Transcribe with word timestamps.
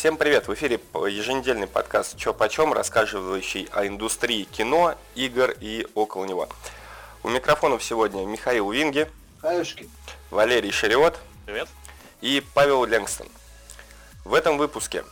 Всем 0.00 0.16
привет! 0.16 0.48
В 0.48 0.54
эфире 0.54 0.80
еженедельный 0.94 1.66
подкаст 1.66 2.16
«Чё 2.16 2.32
почем», 2.32 2.72
рассказывающий 2.72 3.68
о 3.70 3.86
индустрии 3.86 4.44
кино, 4.44 4.94
игр 5.14 5.54
и 5.60 5.86
около 5.94 6.24
него. 6.24 6.48
У 7.22 7.28
микрофонов 7.28 7.84
сегодня 7.84 8.24
Михаил 8.24 8.70
Винги, 8.70 9.10
Хаюшки. 9.42 9.90
Валерий 10.30 10.70
Шариот 10.70 11.20
Привет. 11.44 11.68
и 12.22 12.42
Павел 12.54 12.86
Ленгстон. 12.86 13.28
В 14.24 14.32
этом 14.32 14.56
выпуске 14.56 15.04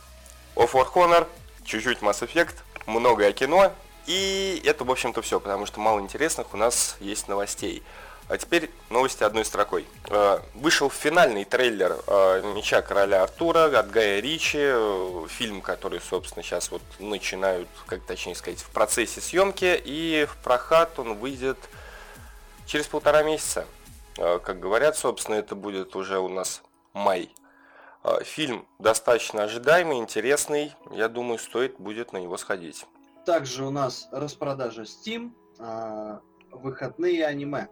Of 0.55 0.71
War 0.71 0.91
Honor, 0.91 1.27
чуть-чуть 1.65 1.99
Mass 1.99 2.27
Effect, 2.27 2.55
многое 2.87 3.31
кино 3.31 3.71
и 4.07 4.59
это, 4.65 4.85
в 4.85 4.89
общем-то, 4.89 5.21
все, 5.21 5.39
потому 5.39 5.67
что 5.67 5.79
мало 5.79 5.99
интересных 5.99 6.51
у 6.55 6.57
нас 6.57 6.97
есть 6.99 7.27
новостей. 7.27 7.83
А 8.29 8.37
теперь 8.37 8.69
новости 8.91 9.23
одной 9.23 9.43
строкой. 9.43 9.87
Э, 10.07 10.39
Вышел 10.53 10.91
финальный 10.91 11.45
трейлер 11.45 11.97
э, 12.05 12.53
«Меча 12.55 12.83
короля 12.83 13.23
Артура» 13.23 13.75
от 13.75 13.89
Гая 13.89 14.19
Ричи. 14.19 14.59
э, 14.61 15.25
Фильм, 15.29 15.61
который, 15.61 15.99
собственно, 15.99 16.43
сейчас 16.43 16.69
вот 16.69 16.83
начинают, 16.99 17.67
как 17.87 18.05
точнее 18.05 18.35
сказать, 18.35 18.59
в 18.59 18.69
процессе 18.69 19.19
съемки. 19.19 19.81
И 19.83 20.27
в 20.29 20.37
прокат 20.43 20.99
он 20.99 21.15
выйдет 21.15 21.57
через 22.67 22.85
полтора 22.85 23.23
месяца. 23.23 23.65
Как 24.15 24.59
говорят, 24.59 24.95
собственно, 24.95 25.35
это 25.35 25.55
будет 25.55 25.95
уже 25.95 26.19
у 26.19 26.27
нас 26.27 26.61
май. 26.93 27.33
Фильм 28.23 28.67
достаточно 28.77 29.43
ожидаемый, 29.43 29.97
интересный. 29.97 30.75
Я 30.91 31.07
думаю, 31.07 31.39
стоит 31.39 31.79
будет 31.79 32.11
на 32.13 32.17
него 32.17 32.37
сходить. 32.37 32.85
Также 33.25 33.63
у 33.65 33.71
нас 33.71 34.09
распродажа 34.11 34.83
Steam, 34.83 35.31
а, 35.57 36.19
выходные 36.51 37.25
аниме. 37.25 37.69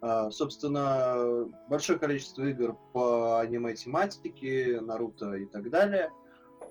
А, 0.00 0.30
Собственно, 0.30 1.48
большое 1.68 1.98
количество 1.98 2.42
игр 2.44 2.76
по 2.92 3.40
аниме-тематике, 3.40 4.80
Наруто 4.80 5.34
и 5.34 5.46
так 5.46 5.70
далее. 5.70 6.10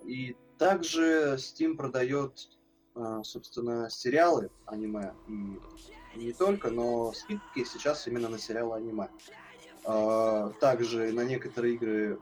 И 0.06 0.36
также 0.58 1.36
Steam 1.36 1.76
продает, 1.76 2.50
а, 2.96 3.24
собственно, 3.24 3.90
сериалы 3.90 4.50
аниме. 4.66 5.14
И 5.28 6.20
не 6.20 6.34
только, 6.34 6.72
но 6.72 7.14
скидки 7.14 7.64
сейчас 7.64 8.08
именно 8.08 8.30
на 8.30 8.40
сериалы 8.40 8.78
аниме. 8.78 9.10
А, 9.86 10.50
Также 10.60 11.12
на 11.14 11.22
некоторые 11.22 11.76
игры, 11.76 12.20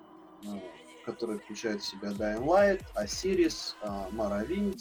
которые 1.06 1.39
включают 1.39 1.81
в 1.81 1.85
себя 1.85 2.09
Dying 2.09 2.45
Light, 2.45 2.84
Osiris, 2.95 3.75
Morrowind, 4.12 4.79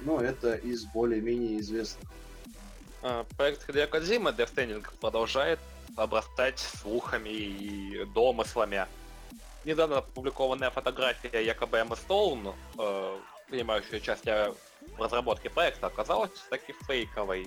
ну, 0.00 0.18
это 0.18 0.54
из 0.54 0.84
более-менее 0.86 1.60
известных. 1.60 2.10
А, 3.08 3.24
Проект 3.36 3.64
Хидео 3.64 3.86
Кодзима 3.86 4.30
Death 4.30 4.52
Stranding 4.52 4.84
продолжает 5.00 5.60
обрастать 5.96 6.58
слухами 6.58 7.28
и 7.28 8.04
домыслами. 8.06 8.86
Недавно 9.64 9.98
опубликованная 9.98 10.70
фотография 10.70 11.44
якобы 11.44 11.78
Эмма 11.78 11.94
Стоун, 11.94 12.52
э, 12.76 13.16
принимающая 13.48 13.98
участие 13.98 14.54
в 14.96 15.00
разработке 15.00 15.50
проекта, 15.50 15.86
оказалась 15.86 16.32
таки 16.50 16.74
фейковой. 16.88 17.46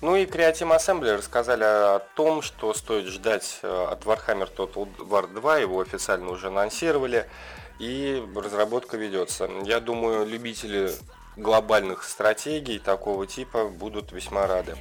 Ну 0.00 0.16
и 0.16 0.24
Creative 0.24 0.74
Assembly 0.74 1.18
рассказали 1.18 1.64
о 1.64 1.98
том, 2.16 2.40
что 2.40 2.72
стоит 2.72 3.04
ждать 3.04 3.58
э, 3.62 3.86
от 3.90 4.04
Warhammer 4.04 4.50
Total 4.56 4.88
War 4.96 5.30
2, 5.30 5.58
его 5.58 5.80
официально 5.80 6.30
уже 6.30 6.46
анонсировали, 6.46 7.28
и 7.78 8.26
разработка 8.34 8.96
ведется. 8.96 9.50
Я 9.64 9.80
думаю, 9.80 10.26
любители 10.26 10.92
глобальных 11.36 12.04
стратегий 12.04 12.78
такого 12.78 13.26
типа 13.26 13.66
будут 13.68 14.12
весьма 14.12 14.46
рады. 14.46 14.76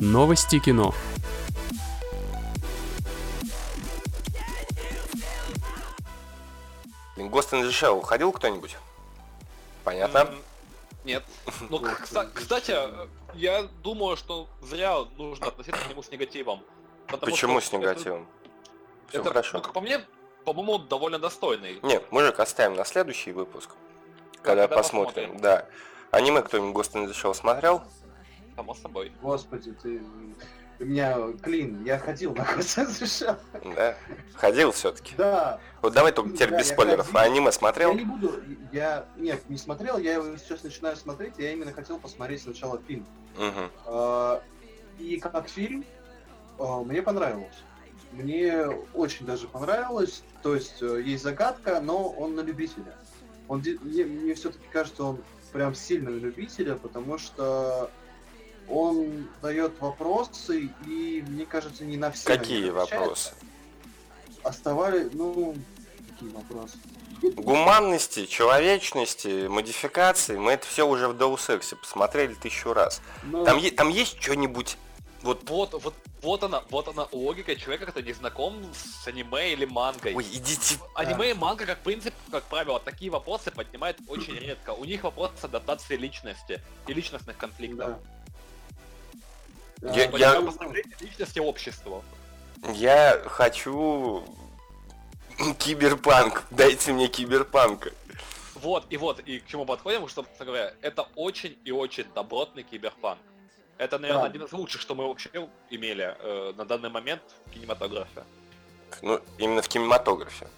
Новости 0.00 0.58
кино. 0.60 0.94
Ghost 7.16 7.52
in 7.52 7.62
the 7.62 7.70
Shell 7.70 8.02
ходил 8.02 8.32
кто-нибудь? 8.32 8.76
Понятно. 9.84 10.34
Нет. 11.04 11.24
Ну, 11.70 11.82
кстати, 12.34 12.76
я 13.34 13.62
думаю, 13.82 14.16
что 14.16 14.48
зря 14.60 14.98
нужно 15.16 15.48
относиться 15.48 15.80
к 15.84 15.88
нему 15.88 16.02
с 16.02 16.10
негативом. 16.10 16.62
Почему 17.20 17.60
что 17.60 17.70
с 17.70 17.72
негативом? 17.72 18.22
Это, 18.22 19.08
Все 19.10 19.20
это, 19.20 19.28
хорошо. 19.28 19.56
ну, 19.58 19.62
как 19.62 19.72
по 19.72 19.80
мне, 19.80 20.04
по-моему, 20.44 20.78
довольно 20.78 21.18
достойный. 21.18 21.78
Нет, 21.82 22.10
мужик, 22.12 22.38
оставим 22.40 22.74
на 22.74 22.84
следующий 22.84 23.32
выпуск, 23.32 23.70
когда, 24.42 24.62
когда 24.66 24.76
посмотрим. 24.76 25.30
посмотрим. 25.30 25.40
Да. 25.40 25.66
Аниме 26.10 26.42
кто-нибудь 26.42 26.74
Ghost 26.86 26.92
in 26.94 27.06
the 27.06 27.14
Shell 27.14 27.34
смотрел? 27.34 27.82
Само 28.58 28.74
собой. 28.74 29.12
Господи, 29.22 29.72
ты... 29.80 30.02
У 30.80 30.84
меня 30.84 31.16
клин, 31.42 31.84
я 31.84 31.96
ходил 31.96 32.34
на 32.34 32.44
разрешал. 32.44 33.36
Да. 33.76 33.96
Ходил 34.34 34.72
все-таки. 34.72 35.14
Да, 35.16 35.60
Вот 35.80 35.92
давай 35.92 36.10
только 36.10 36.32
теперь 36.32 36.50
Да, 36.50 36.58
без 36.58 36.66
я 36.68 36.74
спойлеров. 36.74 37.06
ходил. 37.06 37.18
А 37.20 37.22
аниме 37.22 37.44
я 37.46 37.52
смотрел? 37.52 37.94
не 37.94 38.04
буду, 38.04 38.42
я... 38.72 39.06
Нет, 39.16 39.48
не 39.48 39.58
смотрел, 39.58 39.96
я 39.98 40.14
его 40.14 40.36
сейчас 40.36 40.64
начинаю 40.64 40.96
смотреть, 40.96 41.34
я 41.38 41.52
именно 41.52 41.72
хотел 41.72 42.00
посмотреть 42.00 42.42
сначала 42.42 42.80
фильм. 42.82 43.06
А, 43.86 44.42
И 44.98 45.20
как 45.20 45.48
фильм, 45.48 45.84
а, 46.58 46.80
мне 46.80 47.00
понравилось. 47.00 47.62
Мне 48.10 48.66
очень 48.92 49.24
даже 49.24 49.46
понравилось. 49.46 50.24
То 50.42 50.56
есть 50.56 50.82
э, 50.82 51.00
есть 51.02 51.22
загадка, 51.22 51.80
но 51.80 52.08
он 52.08 52.34
на 52.34 52.40
любителя. 52.40 52.96
Он, 53.46 53.62
мне, 53.82 54.04
мне 54.04 54.34
все-таки 54.34 54.66
кажется, 54.72 55.04
он 55.04 55.20
прям 55.52 55.76
сильно 55.76 56.10
на 56.10 56.16
любителя, 56.16 56.74
потому 56.74 57.18
что 57.18 57.90
он 58.70 59.28
дает 59.42 59.80
вопросы, 59.80 60.70
и 60.86 61.24
мне 61.26 61.46
кажется, 61.46 61.84
не 61.84 61.96
на 61.96 62.10
все. 62.10 62.26
Какие 62.26 62.70
вопросы? 62.70 63.32
Оставали, 64.42 65.08
ну, 65.12 65.56
какие 66.10 66.30
вопросы? 66.30 66.78
Гуманности, 67.36 68.26
человечности, 68.26 69.48
модификации, 69.48 70.36
мы 70.36 70.52
это 70.52 70.66
все 70.66 70.86
уже 70.86 71.08
в 71.08 71.16
Deus 71.16 71.48
Ex 71.48 71.74
посмотрели 71.76 72.34
тысячу 72.34 72.72
раз. 72.72 73.00
Ну, 73.24 73.44
Там, 73.44 73.58
е- 73.58 73.72
там 73.72 73.88
есть 73.88 74.20
что-нибудь, 74.22 74.76
вот, 75.22 75.50
Вот, 75.50 75.72
вот, 75.82 75.94
вот 76.22 76.44
она, 76.44 76.62
вот 76.70 76.86
она 76.86 77.08
логика 77.10 77.56
человека, 77.56 77.86
который 77.86 78.04
не 78.04 78.12
знаком 78.12 78.54
с 78.72 79.06
аниме 79.08 79.52
или 79.52 79.64
мангой. 79.64 80.14
ой, 80.14 80.24
идите, 80.32 80.76
Аниме 80.94 81.30
и 81.32 81.34
манга, 81.34 81.66
как 81.66 81.80
принцип, 81.80 82.14
как 82.30 82.44
правило, 82.44 82.78
такие 82.78 83.10
вопросы 83.10 83.50
поднимают 83.50 83.98
очень 84.06 84.34
редко. 84.36 84.70
У 84.70 84.84
них 84.84 85.02
вопрос 85.02 85.32
адаптации 85.42 85.96
личности 85.96 86.62
и 86.86 86.92
личностных 86.92 87.36
конфликтов. 87.36 87.88
да. 87.88 87.98
Я- 89.82 90.40
личности 91.00 91.38
обществу. 91.38 92.04
я 92.74 93.22
хочу 93.26 94.24
киберпанк, 95.58 96.44
дайте 96.50 96.92
мне 96.92 97.08
киберпанка. 97.08 97.92
Вот, 98.54 98.86
и 98.90 98.96
вот, 98.96 99.20
и 99.20 99.38
к 99.38 99.46
чему 99.46 99.64
подходим, 99.64 100.08
что, 100.08 100.26
говоря, 100.40 100.72
это 100.82 101.06
очень 101.14 101.56
и 101.64 101.70
очень 101.70 102.06
добротный 102.12 102.64
киберпанк. 102.64 103.20
Это, 103.76 104.00
наверное, 104.00 104.24
Да. 104.24 104.28
один 104.30 104.42
из 104.42 104.52
лучших, 104.52 104.80
что 104.80 104.96
мы 104.96 105.06
вообще 105.06 105.30
имели 105.70 106.16
э, 106.18 106.52
на 106.56 106.64
данный 106.64 106.90
момент 106.90 107.22
в 107.46 107.50
кинематографе. 107.50 108.24
Ну, 109.02 109.20
именно 109.38 109.62
в 109.62 109.68
кинематографе. 109.68 110.48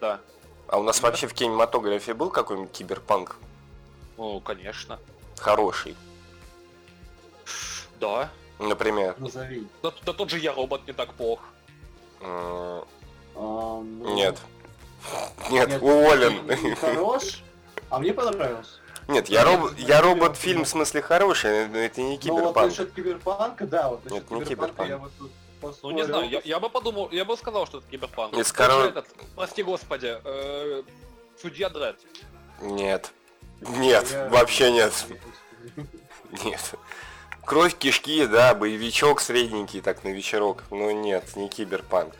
Да. 0.00 0.20
А 0.68 0.78
у 0.78 0.84
нас 0.84 1.00
вообще 1.02 1.26
в 1.26 1.34
кинематографе 1.34 2.14
был 2.14 2.30
какой-нибудь 2.30 2.70
киберпанк 2.70 3.36
Ну, 4.16 4.38
конечно. 4.40 5.00
хороший? 5.36 5.96
Да. 7.98 8.30
Например, 8.58 9.14
Назови. 9.18 9.66
Да, 9.82 9.92
да 10.04 10.12
тот 10.12 10.30
же 10.30 10.38
я 10.38 10.52
робот 10.52 10.86
не 10.86 10.92
так 10.92 11.12
плох. 11.14 11.40
А, 12.20 12.82
ну, 13.34 14.14
нет. 14.14 14.38
Нет, 15.50 15.68
Нет, 15.68 15.82
уволен. 15.82 16.76
Хорош. 16.76 17.42
А 17.90 17.98
мне 17.98 18.14
понравился. 18.14 18.78
Нет, 19.06 19.28
я, 19.28 19.44
роб... 19.44 19.66
это 19.72 19.80
я 19.82 20.00
робот 20.00 20.16
киберпанк. 20.20 20.36
фильм 20.38 20.64
в 20.64 20.68
смысле 20.68 21.02
хороший, 21.02 21.68
но 21.68 21.76
это 21.78 22.00
не 22.00 22.06
Ну 22.06 22.12
вот 22.14 22.20
киберпанк. 22.22 22.66
насчет 22.70 22.92
киберпанка, 22.94 23.66
да, 23.66 23.88
вот 23.90 24.04
насчет 24.04 24.30
Нет, 24.30 24.30
не 24.30 24.44
киберпанка 24.46 24.84
киберпанк. 24.84 24.88
я 24.88 24.96
вот 24.98 25.12
тут 25.18 25.82
Ну 25.82 25.90
не 25.90 26.04
знаю, 26.06 26.30
я, 26.30 26.40
я 26.42 26.58
бы 26.58 26.70
подумал, 26.70 27.10
я 27.10 27.26
бы 27.26 27.36
сказал, 27.36 27.66
что 27.66 27.78
это 27.78 27.86
киберпанк. 27.90 28.32
Из 28.34 28.50
Тот 28.50 28.56
же 28.70 28.72
коро- 28.72 28.88
этот, 28.88 29.06
прости 29.36 29.62
господи, 29.62 30.16
э, 30.24 30.82
судья 31.42 31.68
Дред. 31.68 31.96
Нет. 32.62 33.12
Нет, 33.60 34.10
Я- 34.10 34.28
вообще 34.30 34.72
нет. 34.72 34.92
Нет. 36.42 36.74
Кровь, 37.46 37.76
кишки, 37.76 38.26
да, 38.26 38.54
боевичок 38.54 39.20
средненький, 39.20 39.80
так 39.80 40.04
на 40.04 40.08
вечерок. 40.08 40.64
Но 40.70 40.90
нет, 40.90 41.36
не 41.36 41.48
киберпанк. 41.48 42.14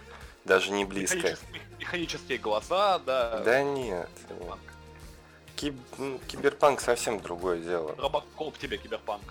Даже 0.44 0.70
не 0.70 0.84
близко. 0.84 1.16
Механические, 1.16 1.62
механические 1.78 2.38
глаза, 2.38 2.98
да. 2.98 3.38
Да 3.40 3.62
нет. 3.62 4.08
нет. 4.28 4.58
Киб- 5.56 5.80
ну, 5.98 6.20
Киберпанк 6.28 6.80
совсем 6.80 7.20
другое 7.20 7.58
дело. 7.58 7.94
Робокоп 7.96 8.58
тебе 8.58 8.76
киберпанк. 8.76 9.22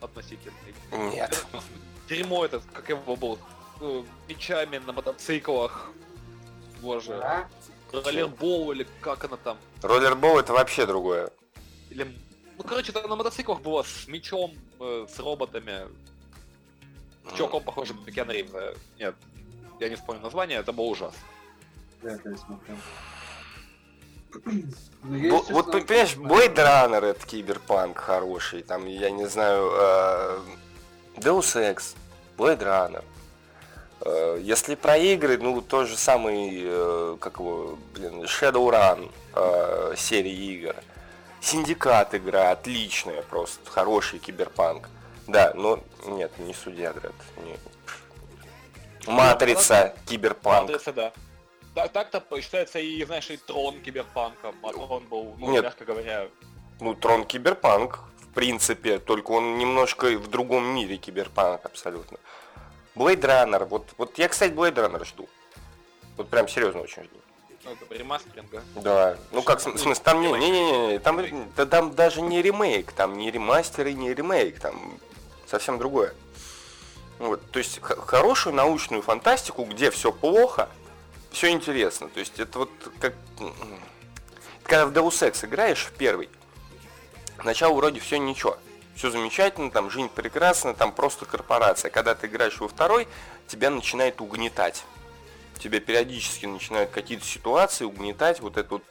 Относительный. 0.00 0.74
Нет. 0.92 1.46
Дерьмо 2.08 2.44
этот, 2.44 2.64
как 2.72 2.88
его 2.88 3.14
был, 3.16 3.38
э, 3.80 4.02
мечами 4.28 4.78
на 4.78 4.92
мотоциклах. 4.92 5.90
Боже. 6.80 7.14
А? 7.22 7.46
Роллербол 7.92 8.72
или 8.72 8.86
как 9.00 9.24
она 9.24 9.36
там. 9.36 9.58
Роллербол 9.82 10.38
это 10.38 10.52
вообще 10.52 10.86
другое. 10.86 11.30
Или... 11.90 12.16
Ну, 12.58 12.64
короче, 12.64 12.92
там 12.92 13.08
на 13.08 13.16
мотоциклах 13.16 13.60
было 13.60 13.82
с 13.84 14.06
мечом, 14.08 14.52
э, 14.80 15.06
с 15.08 15.18
роботами. 15.18 15.86
чуваком, 17.36 17.62
похожим 17.62 18.02
на 18.04 18.10
Киану 18.12 18.32
Ривза. 18.32 18.74
Нет, 18.98 19.14
я 19.80 19.88
не 19.88 19.96
вспомню 19.96 20.22
название, 20.22 20.58
это 20.58 20.72
был 20.72 20.88
ужас. 20.88 21.14
Вряд 22.02 22.24
ли 22.24 22.32
я 22.32 22.36
смотрел. 22.38 22.76
Ну, 25.04 25.30
Бо- 25.30 25.52
Вот, 25.52 25.70
понимаешь. 25.72 26.16
Blade 26.16 26.56
Runner 26.56 27.04
это 27.04 27.26
киберпанк 27.26 27.96
хороший, 27.98 28.62
там, 28.62 28.86
я 28.86 29.10
не 29.10 29.26
знаю, 29.26 29.70
э, 29.72 30.38
Deus 31.16 31.54
Ex, 31.56 31.94
Blade 32.36 32.60
Runner. 32.62 33.04
Э, 34.00 34.38
Если 34.42 34.74
про 34.74 34.96
игры, 34.98 35.38
ну, 35.38 35.60
тот 35.62 35.86
же 35.88 35.96
самый, 35.96 36.50
э, 36.62 37.16
как 37.20 37.38
его, 37.38 37.78
блин, 37.94 38.22
Shadowrun 38.24 39.10
э, 39.34 39.94
серии 39.96 40.32
игр. 40.56 40.74
Синдикат 41.40 42.14
игра 42.14 42.50
отличная, 42.50 43.22
просто 43.22 43.70
хороший 43.70 44.18
киберпанк. 44.18 44.88
Да, 45.26 45.52
но 45.54 45.80
нет, 46.06 46.36
не 46.38 46.54
Судья 46.54 46.92
Дред. 46.92 47.12
не. 47.44 47.56
Матрица, 49.10 49.94
киберпанк. 50.06 50.68
Матрица, 50.70 50.92
да. 50.92 51.12
Так, 51.74 51.92
так-то 51.92 52.40
считается 52.40 52.78
и, 52.78 53.04
знаешь, 53.04 53.30
и 53.30 53.36
Трон 53.36 53.80
киберпанк. 53.80 54.52
А 54.62 54.66
он 54.68 55.04
был, 55.04 55.34
ну, 55.38 55.50
Нет. 55.52 55.64
мягко 55.64 55.84
говоря, 55.84 56.28
Ну, 56.80 56.94
Трон 56.94 57.24
Киберпанк, 57.24 58.00
в 58.20 58.34
принципе, 58.34 58.98
только 58.98 59.30
он 59.32 59.58
немножко 59.58 60.06
в 60.18 60.28
другом 60.28 60.64
мире 60.64 60.96
Киберпанк 60.96 61.64
абсолютно. 61.64 62.18
Blade 62.96 63.20
Runner, 63.20 63.64
вот, 63.64 63.86
вот 63.96 64.18
я, 64.18 64.28
кстати, 64.28 64.52
Blade 64.52 64.74
Runner 64.74 65.04
жду. 65.04 65.28
Вот 66.16 66.28
прям 66.28 66.48
серьезно 66.48 66.80
очень 66.80 67.04
жду. 67.04 67.16
Ну, 67.64 67.76
ремастеринга. 67.90 68.62
Да, 68.76 69.16
ну 69.32 69.42
как, 69.42 69.58
в 69.58 69.62
смысле, 69.62 69.94
там 69.96 70.20
не, 70.20 70.30
не, 70.32 70.50
не, 70.50 70.86
не, 70.92 70.98
там, 70.98 71.20
да 71.56 71.66
там 71.66 71.94
даже 71.94 72.20
не 72.20 72.42
ремейк, 72.42 72.92
там 72.92 73.18
не 73.18 73.30
ремастер 73.30 73.86
и 73.86 73.94
не 73.94 74.14
ремейк, 74.14 74.60
там 74.60 74.98
совсем 75.46 75.78
другое. 75.78 76.14
Вот, 77.18 77.50
то 77.50 77.58
есть 77.58 77.80
хорошую 77.80 78.54
научную 78.54 79.02
фантастику, 79.02 79.64
где 79.64 79.90
все 79.90 80.12
плохо, 80.12 80.68
все 81.32 81.50
интересно. 81.50 82.08
То 82.08 82.20
есть 82.20 82.38
это 82.38 82.60
вот 82.60 82.70
как... 83.00 83.14
Когда 84.62 84.86
в 84.86 84.92
Deus 84.92 85.26
Ex 85.26 85.44
играешь 85.44 85.86
в 85.86 85.92
первый, 85.92 86.28
сначала 87.40 87.74
вроде 87.74 88.00
все 88.00 88.18
ничего. 88.18 88.58
Все 88.94 89.10
замечательно, 89.10 89.70
там 89.70 89.90
жизнь 89.90 90.08
прекрасна, 90.08 90.74
там 90.74 90.92
просто 90.92 91.24
корпорация. 91.24 91.90
Когда 91.90 92.14
ты 92.14 92.26
играешь 92.26 92.58
во 92.60 92.68
второй, 92.68 93.08
тебя 93.46 93.70
начинает 93.70 94.20
угнетать. 94.20 94.84
Тебя 95.58 95.80
периодически 95.80 96.46
начинают 96.46 96.90
какие-то 96.90 97.24
ситуации 97.24 97.84
угнетать, 97.84 98.40
вот 98.40 98.56
это 98.56 98.74
вот 98.74 98.82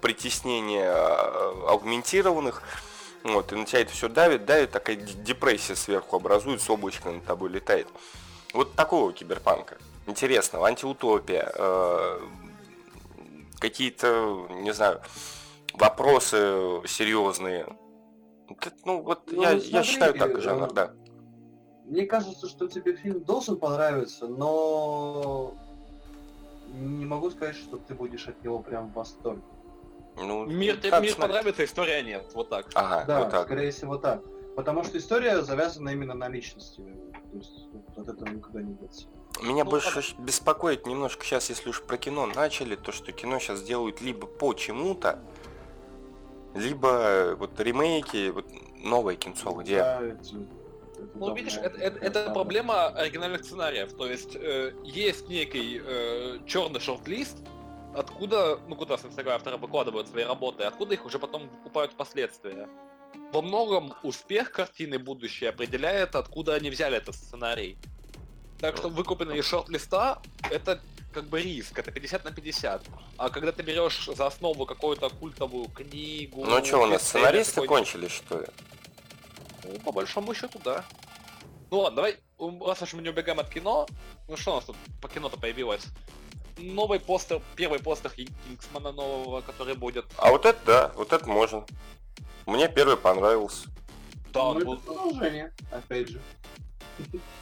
притеснение 0.00 0.84
э, 0.84 1.68
аугментированных. 1.68 2.62
Вот, 3.24 3.52
и 3.52 3.56
на 3.56 3.66
тебя 3.66 3.80
это 3.80 3.92
все 3.92 4.08
давит, 4.08 4.44
давит, 4.44 4.70
такая 4.70 4.96
депрессия 4.96 5.74
сверху 5.74 6.16
образуется, 6.16 6.72
облачко 6.72 7.10
над 7.10 7.24
тобой 7.24 7.50
летает. 7.50 7.88
Вот 8.54 8.74
такого 8.74 9.12
киберпанка. 9.12 9.78
Интересного, 10.06 10.68
антиутопия, 10.68 11.52
э, 11.52 12.20
какие-то, 13.58 14.46
не 14.50 14.72
знаю, 14.72 15.02
вопросы 15.74 16.80
серьезные. 16.86 17.66
Ну, 18.84 19.02
вот 19.02 19.30
Ну, 19.32 19.42
я, 19.42 19.50
я 19.50 19.60
смотри, 19.60 19.90
считаю 19.90 20.14
так 20.14 20.30
э, 20.38 20.40
жанр, 20.40 20.72
да. 20.72 20.92
Мне 21.84 22.06
кажется, 22.06 22.48
что 22.48 22.68
тебе 22.68 22.94
фильм 22.94 23.24
должен 23.24 23.58
понравиться, 23.58 24.28
но 24.28 25.56
не 26.74 27.04
могу 27.06 27.30
сказать, 27.30 27.56
что 27.56 27.76
ты 27.78 27.94
будешь 27.94 28.26
от 28.28 28.42
него 28.44 28.58
прям 28.60 28.90
в 28.90 28.94
восторге. 28.94 29.42
Ну, 30.16 30.46
Мир, 30.46 30.76
тебе 30.78 30.90
как 30.90 31.02
мир 31.02 31.12
знать. 31.14 31.28
понравится, 31.28 31.64
история 31.64 32.02
нет. 32.02 32.30
Вот 32.34 32.48
так. 32.48 32.66
Ага, 32.74 33.04
Да, 33.06 33.18
вот 33.20 33.30
так. 33.30 33.44
скорее 33.46 33.70
всего 33.70 33.98
так. 33.98 34.22
Потому 34.56 34.82
что 34.84 34.96
история 34.96 35.42
завязана 35.42 35.90
именно 35.90 36.14
на 36.14 36.28
личности. 36.28 36.82
То 37.32 37.36
есть 37.36 37.68
вот 37.72 37.98
от 37.98 38.14
этого 38.14 38.28
никуда 38.30 38.62
не 38.62 38.74
деться. 38.74 39.06
Меня 39.42 39.64
Ну, 39.64 39.70
больше 39.70 39.98
а- 39.98 40.02
щ- 40.02 40.16
беспокоит 40.18 40.86
немножко 40.86 41.22
сейчас, 41.24 41.50
если 41.50 41.68
уж 41.68 41.82
про 41.82 41.98
кино 41.98 42.24
начали, 42.26 42.74
то 42.76 42.90
что 42.92 43.12
кино 43.12 43.38
сейчас 43.38 43.62
делают 43.62 44.00
либо 44.00 44.26
по 44.26 44.54
чему-то, 44.54 45.18
либо 46.54 47.36
вот 47.38 47.60
ремейки, 47.60 48.30
вот 48.30 48.46
новое 48.82 49.16
кинцо, 49.16 49.52
где... 49.52 49.78
Да, 49.80 50.00
это 50.02 50.24
Ну, 51.14 51.34
видишь, 51.34 51.56
это, 51.56 51.78
это- 51.78 51.98
правда. 51.98 52.06
это 52.20 52.30
проблема 52.30 52.86
оригинальных 52.88 53.44
сценариев. 53.44 53.92
То 53.94 54.06
есть 54.06 54.34
э, 54.34 54.72
есть 54.84 55.28
некий 55.28 55.80
черный 56.46 56.80
шорт-лист, 56.80 57.38
откуда, 57.94 58.58
ну 58.68 58.76
куда, 58.76 58.98
собственно 58.98 59.22
говоря, 59.22 59.36
авторы 59.36 59.56
выкладывают 59.56 60.08
свои 60.08 60.24
работы, 60.24 60.64
откуда 60.64 60.94
их 60.94 61.04
уже 61.04 61.18
потом 61.18 61.48
выкупают 61.48 61.92
впоследствии. 61.92 62.66
Во 63.32 63.42
многом 63.42 63.94
успех 64.02 64.52
картины 64.52 64.98
будущее 64.98 65.50
определяет, 65.50 66.14
откуда 66.14 66.54
они 66.54 66.70
взяли 66.70 66.96
этот 66.96 67.14
сценарий. 67.14 67.76
Так 68.60 68.76
что 68.76 68.88
выкупленный 68.88 69.38
из 69.38 69.46
шорт-листа 69.46 70.22
это 70.50 70.80
как 71.12 71.24
бы 71.24 71.40
риск, 71.40 71.78
это 71.78 71.90
50 71.90 72.24
на 72.24 72.30
50. 72.30 72.82
А 73.16 73.30
когда 73.30 73.50
ты 73.50 73.62
берешь 73.62 74.06
за 74.14 74.26
основу 74.26 74.66
какую-то 74.66 75.08
культовую 75.08 75.68
книгу... 75.68 76.44
Ну 76.44 76.64
что, 76.64 76.82
у 76.82 76.86
нас 76.86 77.02
сценаристы 77.08 77.66
кончились, 77.66 78.12
что 78.12 78.40
ли? 78.40 78.46
Ну, 79.72 79.78
по 79.80 79.92
большому 79.92 80.34
счету, 80.34 80.60
да. 80.64 80.84
Ну 81.70 81.80
ладно, 81.80 81.96
давай, 81.96 82.16
раз 82.64 82.82
уж 82.82 82.92
мы 82.94 83.02
не 83.02 83.08
убегаем 83.08 83.40
от 83.40 83.48
кино, 83.50 83.86
ну 84.28 84.36
что 84.36 84.52
у 84.52 84.54
нас 84.56 84.64
тут 84.64 84.76
по 85.02 85.08
кино-то 85.08 85.36
появилось? 85.38 85.84
Новый 86.58 87.00
постер, 87.00 87.42
первый 87.54 87.80
постер 87.80 88.10
Кингсмана 88.12 88.92
нового, 88.92 89.40
который 89.42 89.74
будет. 89.74 90.06
А 90.16 90.30
вот 90.30 90.46
это 90.46 90.58
да, 90.64 90.92
вот 90.96 91.12
это 91.12 91.28
можно. 91.28 91.66
Мне 92.46 92.68
первый 92.68 92.96
понравился. 92.96 93.68
Да, 94.32 94.40
Ну, 94.44 94.48
он 94.50 94.56
это 94.58 94.66
был... 94.66 94.76
продолжение, 94.78 95.52
опять 95.70 96.08
же. 96.08 96.20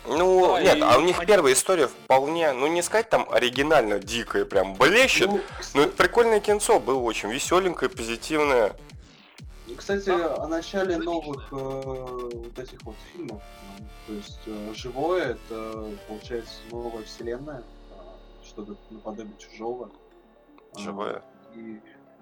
Ну, 0.07 0.49
Да, 0.55 0.63
нет, 0.63 0.77
и 0.79 0.81
а 0.81 0.99
у 0.99 1.03
них 1.03 1.19
они- 1.19 1.27
первая 1.27 1.53
история 1.55 1.87
вполне, 1.87 2.53
ну 2.53 2.67
не 2.67 2.83
сказать 2.83 3.09
там 3.09 3.29
оригинально 3.31 4.01
дикая, 4.01 4.45
прям 4.45 4.75
блещет, 4.75 5.29
Ну, 5.31 5.41
но 5.75 5.83
это 5.83 5.93
прикольное 5.97 6.41
кинцо, 6.41 6.81
было 6.81 6.99
очень 6.99 7.31
веселенькое, 7.31 7.89
позитивное. 7.91 8.75
Кстати, 9.77 10.11
о 10.11 10.47
начале 10.47 10.97
новых 10.99 11.53
э, 11.53 11.55
вот 11.57 12.59
этих 12.59 12.83
вот 12.83 12.95
фильмов, 13.13 13.43
э, 13.79 13.83
то 14.07 14.13
есть 14.13 14.41
э, 14.47 14.73
живое, 14.75 15.33
это 15.37 15.89
получается 16.09 16.55
новая 16.71 17.03
вселенная, 17.05 17.59
э, 17.91 18.45
что-то 18.45 18.77
наподобие 18.91 19.35
чужого. 19.39 19.91
А, 20.75 20.79
Живое. 20.79 21.23
И, 21.55 21.81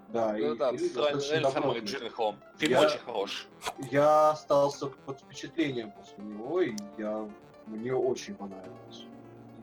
да, 0.09 0.37
и 0.37 0.43
Ну 0.43 0.55
да, 0.55 0.71
фильм 0.71 0.89
с 0.89 0.93
достаточно 0.93 1.29
Райаном 1.31 1.51
самым 1.51 1.67
добротный. 1.69 1.91
Джиллихолом. 1.91 2.35
Фильм 2.57 2.71
Я- 2.73 2.81
очень 2.81 2.99
хорош. 2.99 3.47
Я 3.91 4.29
остался 4.31 4.87
под 4.87 5.19
впечатлением 5.19 5.91
после 5.91 6.23
него, 6.23 6.61
и 6.61 6.75
я 6.97 7.27
мне 7.67 7.93
очень 7.93 8.35
понравилось. 8.35 9.05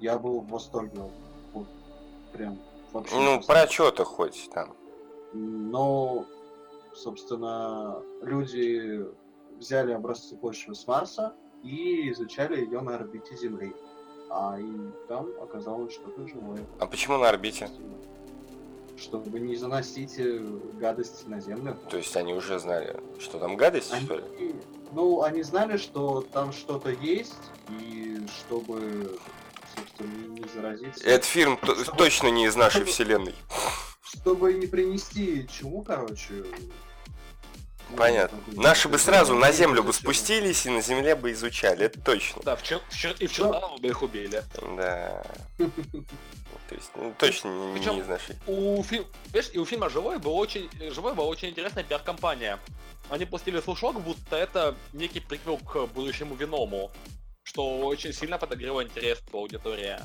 Я 0.00 0.18
был 0.18 0.40
в 0.40 0.48
восторге. 0.48 1.02
Вот, 1.52 1.66
прям 2.32 2.58
вообще. 2.92 3.14
Ну, 3.16 3.42
про 3.42 3.66
что-то 3.68 4.04
хоть 4.04 4.48
там. 4.52 4.74
Но, 5.32 6.24
собственно, 6.94 8.02
люди 8.22 9.04
взяли 9.58 9.92
образцы 9.92 10.36
почвы 10.36 10.74
с 10.74 10.86
Марса 10.86 11.34
и 11.62 12.10
изучали 12.10 12.60
ее 12.60 12.80
на 12.80 12.96
орбите 12.96 13.36
Земли. 13.36 13.74
А 14.30 14.58
и 14.58 14.72
там 15.08 15.28
оказалось 15.42 15.92
что-то 15.92 16.26
живое. 16.26 16.60
А 16.78 16.86
почему 16.86 17.18
на 17.18 17.28
орбите? 17.28 17.68
Чтобы 18.96 19.40
не 19.40 19.56
заносить 19.56 20.18
э, 20.18 20.38
гадости 20.74 21.26
на 21.26 21.40
Землю. 21.40 21.76
То 21.88 21.96
есть 21.96 22.16
они 22.16 22.34
уже 22.34 22.58
знали, 22.58 23.00
что 23.18 23.38
там 23.38 23.56
гадость, 23.56 23.92
что 23.94 24.16
ли? 24.16 24.24
Они, 24.38 24.54
ну, 24.92 25.22
они 25.22 25.42
знали, 25.42 25.78
что 25.78 26.20
там 26.32 26.52
что-то 26.52 26.90
есть, 26.90 27.34
и 27.80 28.20
чтобы, 28.28 29.18
собственно, 29.74 30.28
не, 30.28 30.44
заразиться. 30.54 31.04
Этот 31.04 31.24
фильм 31.24 31.58
точно 31.96 32.28
не 32.28 32.46
из 32.46 32.56
нашей 32.56 32.84
вселенной. 32.84 33.34
Чтобы 34.22 34.52
не 34.54 34.66
принести 34.66 35.46
чему, 35.48 35.82
короче. 35.82 36.44
ну, 37.90 37.96
Понятно. 37.96 38.38
Наши 38.48 38.88
бы 38.88 38.98
сразу 38.98 39.34
на 39.34 39.50
землю 39.52 39.82
бы 39.82 39.92
спустились 39.92 40.66
и 40.66 40.70
на 40.70 40.80
земле 40.82 41.14
бы 41.14 41.32
изучали, 41.32 41.86
это 41.86 42.00
точно. 42.00 42.42
Да, 42.44 42.56
в 42.56 42.62
Чер- 42.62 42.82
в 42.88 42.94
Чер- 42.94 43.16
и 43.18 43.26
в 43.26 43.32
Чернобыле 43.32 43.80
бы 43.80 43.88
их 43.88 44.02
убили. 44.02 44.42
Да. 44.76 45.24
То 46.68 46.76
есть, 46.76 46.90
ну, 46.94 47.12
точно 47.18 47.48
не, 47.48 47.78
Причем- 47.78 47.94
не 47.96 48.00
из 48.02 48.06
нашей. 48.06 48.36
У, 48.46 48.80
фи- 48.84 49.04
видишь, 49.32 49.50
и 49.52 49.58
у 49.58 49.64
фильма 49.64 49.88
«Живой» 49.88 50.18
был 50.18 50.36
очень, 50.36 50.70
«Живой» 50.92 51.14
была 51.14 51.26
очень 51.26 51.48
интересная 51.48 51.82
пиар-компания. 51.82 52.60
Они 53.08 53.24
пустили 53.24 53.60
слушок, 53.60 54.00
будто 54.00 54.36
это 54.36 54.76
некий 54.92 55.18
приквел 55.18 55.56
к 55.58 55.86
будущему 55.86 56.36
Веному, 56.36 56.92
что 57.42 57.80
очень 57.80 58.12
сильно 58.12 58.38
подогрело 58.38 58.84
интерес 58.84 59.18
у 59.32 59.38
аудитории. 59.38 59.96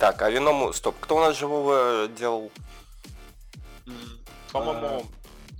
Так, 0.00 0.20
а 0.22 0.28
Веному, 0.30 0.72
стоп, 0.72 0.96
кто 1.00 1.18
у 1.18 1.20
нас 1.20 1.38
живого 1.38 2.08
делал? 2.08 2.50
По-моему, 4.52 5.06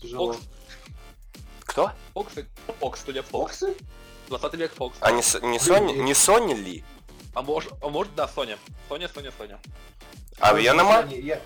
Тяжело. 0.00 0.32
Фокс, 0.32 0.46
Кто? 1.60 1.92
Фокс, 2.14 2.34
Фокс, 2.80 3.00
студия 3.00 3.22
Фокс. 3.22 3.58
Фоксы? 3.60 3.76
20 4.28 4.54
век 4.54 4.72
Фокс. 4.74 4.96
А 5.00 5.12
не, 5.12 5.22
С- 5.22 5.40
не 5.40 5.58
Sony, 5.58 5.96
не 5.96 6.12
Sony 6.12 6.54
ли? 6.54 6.84
А 7.34 7.42
может, 7.42 7.72
а 7.82 7.88
может, 7.88 8.14
да, 8.14 8.26
Соня. 8.28 8.58
Соня, 8.88 9.08
Соня, 9.08 9.32
Соня. 9.36 9.60
А 10.38 10.52
Венома? 10.54 11.02
Sony, 11.02 11.40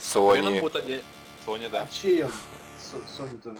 Sony. 0.00 1.02
Соня, 1.44 1.68
да. 1.70 1.82
А 1.82 1.88
чем? 1.94 2.30
Sony 3.18 3.40
тоже. 3.40 3.58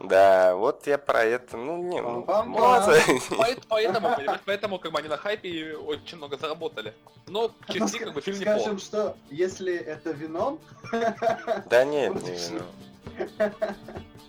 Да, 0.00 0.54
вот 0.56 0.86
я 0.86 0.98
про 0.98 1.24
это, 1.24 1.56
ну, 1.56 1.78
не, 1.78 2.00
ну, 2.02 2.24
молодцы. 2.46 3.00
Поэт- 3.36 3.62
Поэтому, 3.68 4.10
поэтому 4.44 4.78
как 4.78 4.92
бы 4.92 4.98
они 4.98 5.08
на 5.08 5.16
хайпе 5.16 5.74
очень 5.76 6.18
много 6.18 6.36
заработали. 6.36 6.92
Но 7.26 7.50
части 7.68 7.98
как 7.98 8.12
бы 8.12 8.20
фильм 8.20 8.36
Скажем, 8.36 8.58
неплох. 8.74 8.80
что 8.80 9.16
если 9.30 9.74
это 9.74 10.10
вином, 10.10 10.58
Да 11.70 11.84
нет, 11.84 12.22
не 12.22 12.30
и 12.32 12.36
всё. 12.36 12.52
вино. 12.54 13.52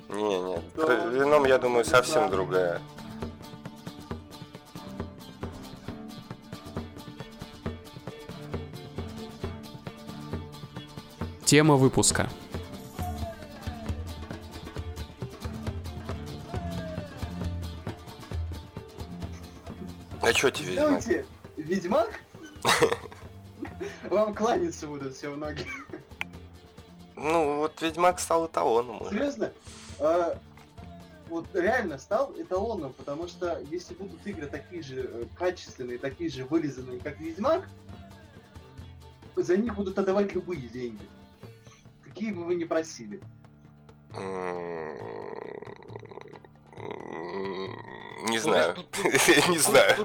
Не, 0.10 0.40
нет, 0.40 0.64
вином, 1.12 1.46
я 1.46 1.58
думаю, 1.58 1.84
совсем 1.84 2.30
другая. 2.30 2.82
Тема 11.46 11.76
выпуска. 11.76 12.30
Чё 20.38 20.52
тебе, 20.52 20.70
Ведьмак? 20.74 21.02
знаете, 21.02 21.26
Ведьмак? 21.58 22.20
Вам 24.10 24.36
кланяться 24.36 24.86
будут 24.88 25.16
все 25.16 25.30
многие. 25.30 25.66
Ну, 27.16 27.58
вот 27.58 27.82
Ведьмак 27.82 28.20
стал 28.20 28.46
эталоном. 28.46 29.04
Серьезно? 29.10 29.52
А, 30.00 30.40
Вот 31.30 31.48
реально 31.56 31.98
стал 31.98 32.34
эталоном, 32.38 32.94
потому 32.94 33.28
что 33.28 33.60
если 33.72 33.96
будут 33.96 34.26
игры 34.28 34.46
такие 34.46 34.84
же 34.84 35.02
э, 35.02 35.26
качественные, 35.36 35.98
такие 35.98 36.30
же 36.30 36.46
вырезанные, 36.46 37.00
как 37.00 37.20
Ведьмак, 37.20 37.68
за 39.36 39.58
них 39.58 39.76
будут 39.76 39.98
отдавать 39.98 40.34
любые 40.36 40.62
деньги. 40.68 41.06
Какие 42.04 42.32
бы 42.32 42.44
вы 42.46 42.56
ни 42.56 42.64
просили. 42.66 43.20
Не 48.28 48.40
знаю. 48.40 48.76
Не 49.50 49.58
знаю. 49.58 49.96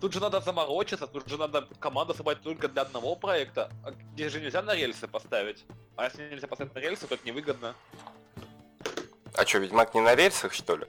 Тут 0.00 0.12
же, 0.12 0.20
надо 0.20 0.40
заморочиться, 0.40 1.06
тут 1.06 1.28
же 1.28 1.38
надо 1.38 1.68
команду 1.78 2.12
собрать 2.14 2.42
только 2.42 2.68
для 2.68 2.82
одного 2.82 3.14
проекта, 3.14 3.70
а 3.84 3.92
где 3.92 4.28
же 4.28 4.40
нельзя 4.40 4.60
на 4.60 4.74
рельсы 4.74 5.06
поставить. 5.06 5.64
А 5.96 6.04
если 6.04 6.28
нельзя 6.28 6.48
поставить 6.48 6.74
на 6.74 6.80
рельсы, 6.80 7.06
то 7.06 7.14
это 7.14 7.24
невыгодно. 7.24 7.76
А 9.34 9.44
чё, 9.44 9.60
Ведьмак 9.60 9.94
не 9.94 10.00
на 10.00 10.16
рельсах, 10.16 10.52
что 10.54 10.76
ли? 10.76 10.86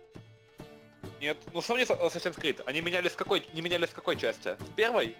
Нет, 1.22 1.38
ну 1.54 1.62
сравни 1.62 1.86
с 1.86 1.92
Assassin's 1.92 2.40
Creed. 2.40 2.64
Они 2.66 2.82
меняли 2.82 3.08
с 3.08 3.14
какой, 3.14 3.48
не 3.54 3.62
меняли 3.62 3.86
с 3.86 3.92
какой 3.92 4.18
части? 4.18 4.58
С 4.60 4.70
первой? 4.76 5.16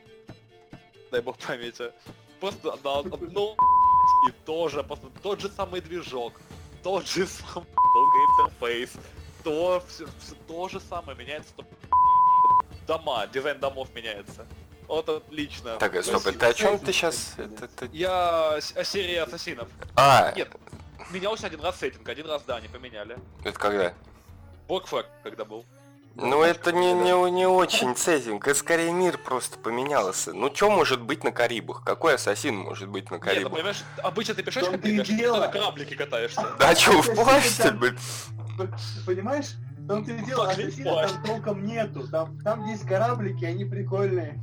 Дай 1.12 1.22
бог 1.22 1.38
памяти. 1.38 1.92
Просто 2.40 2.76
на 2.84 3.00
одну 3.00 3.56
и 4.28 4.32
тоже, 4.46 4.84
просто 4.84 5.08
тот 5.22 5.40
же 5.40 5.50
самый 5.50 5.82
движок, 5.82 6.34
тот 6.82 7.08
же 7.08 7.28
самый 7.28 7.68
интерфейс, 8.40 8.92
то, 9.44 9.84
все, 9.88 10.06
то 10.48 10.70
же 10.70 10.80
самое 10.80 11.18
меняется, 11.18 11.54
то 11.56 11.66
дома, 12.88 13.28
дизайн 13.28 13.60
домов 13.60 13.90
меняется. 13.94 14.46
Вот 14.88 15.08
отлично. 15.08 15.78
Так, 15.78 15.92
стоп, 16.04 16.22
Спасибо. 16.22 16.30
это 16.32 16.48
о 16.48 16.54
чем 16.54 16.80
ты 16.80 16.92
сейчас? 16.92 17.34
Это 17.38 17.68
ты- 17.68 17.90
Я 17.94 18.56
о 18.56 18.84
серии 18.84 19.16
ассасинов. 19.16 19.70
А, 19.96 20.34
Нет, 20.36 20.50
менялся 21.10 21.48
один 21.48 21.62
раз 21.62 21.78
сеттинг, 21.80 22.08
один 22.08 22.28
раз, 22.28 22.44
да, 22.44 22.58
они 22.58 22.68
поменяли. 22.68 23.18
это 23.44 23.58
когда? 23.58 23.94
Flag 24.68 25.06
когда 25.24 25.46
был. 25.46 25.66
Ну 26.16 26.44
это 26.44 26.72
не, 26.72 26.94
не, 26.94 27.32
не 27.32 27.48
очень 27.48 27.96
сеттинг, 27.96 28.48
это 28.48 28.58
скорее 28.58 28.92
мир 28.92 29.18
просто 29.18 29.58
поменялся. 29.58 30.32
Ну 30.34 30.54
что 30.54 30.70
может 30.70 31.02
быть 31.02 31.24
на 31.24 31.32
Карибах? 31.32 31.84
Какой 31.84 32.16
ассасин 32.16 32.56
может 32.56 32.88
быть 32.88 33.10
на 33.10 33.16
Нет, 33.16 33.24
ну, 33.24 33.28
Карибах? 33.32 33.54
понимаешь, 33.54 33.84
обычно 34.04 34.36
ты 34.36 34.42
и 34.42 34.46
бегаешь, 34.46 35.08
ты 35.08 35.32
на 35.32 35.48
кораблике 35.48 35.96
катаешься. 35.96 36.56
Да 36.60 36.76
что, 36.76 37.02
в 37.02 37.16
плащ 37.16 37.58
блин? 37.74 37.98
Понимаешь? 39.06 39.56
Том-то 39.88 40.12
и 40.14 40.26
дело, 40.26 40.46
плащ. 40.46 41.12
там 41.12 41.24
толком 41.24 41.66
нету. 41.66 42.08
Там, 42.08 42.40
там 42.40 42.66
есть 42.68 42.86
кораблики, 42.88 43.44
они 43.44 43.66
прикольные. 43.66 44.40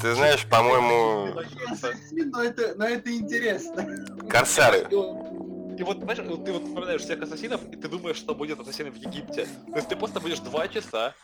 Ты 0.00 0.14
знаешь, 0.14 0.46
по-моему, 0.46 1.40
но 2.30 2.42
это, 2.42 2.74
но 2.76 2.84
это 2.84 3.14
интересно. 3.14 3.86
корсары. 4.28 4.86
И 4.90 5.82
вот- 5.82 5.98
знаешь, 6.02 6.18
ты 6.18 6.52
вот 6.52 6.64
вспоминаешь 6.64 7.02
всех 7.02 7.20
ассасинов, 7.22 7.60
и 7.70 7.76
ты 7.76 7.88
думаешь, 7.88 8.16
что 8.16 8.34
будет 8.34 8.60
ассасин 8.60 8.90
в 8.90 8.96
Египте. 8.96 9.46
То 9.70 9.76
есть 9.76 9.88
ты 9.88 9.96
просто 9.96 10.20
будешь 10.20 10.38
два 10.40 10.68
часа, 10.68 11.14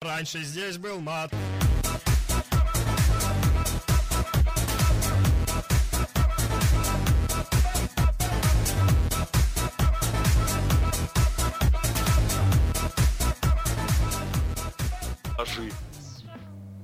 Раньше 0.00 0.38
здесь 0.44 0.78
был 0.78 1.00
мат. 1.00 1.32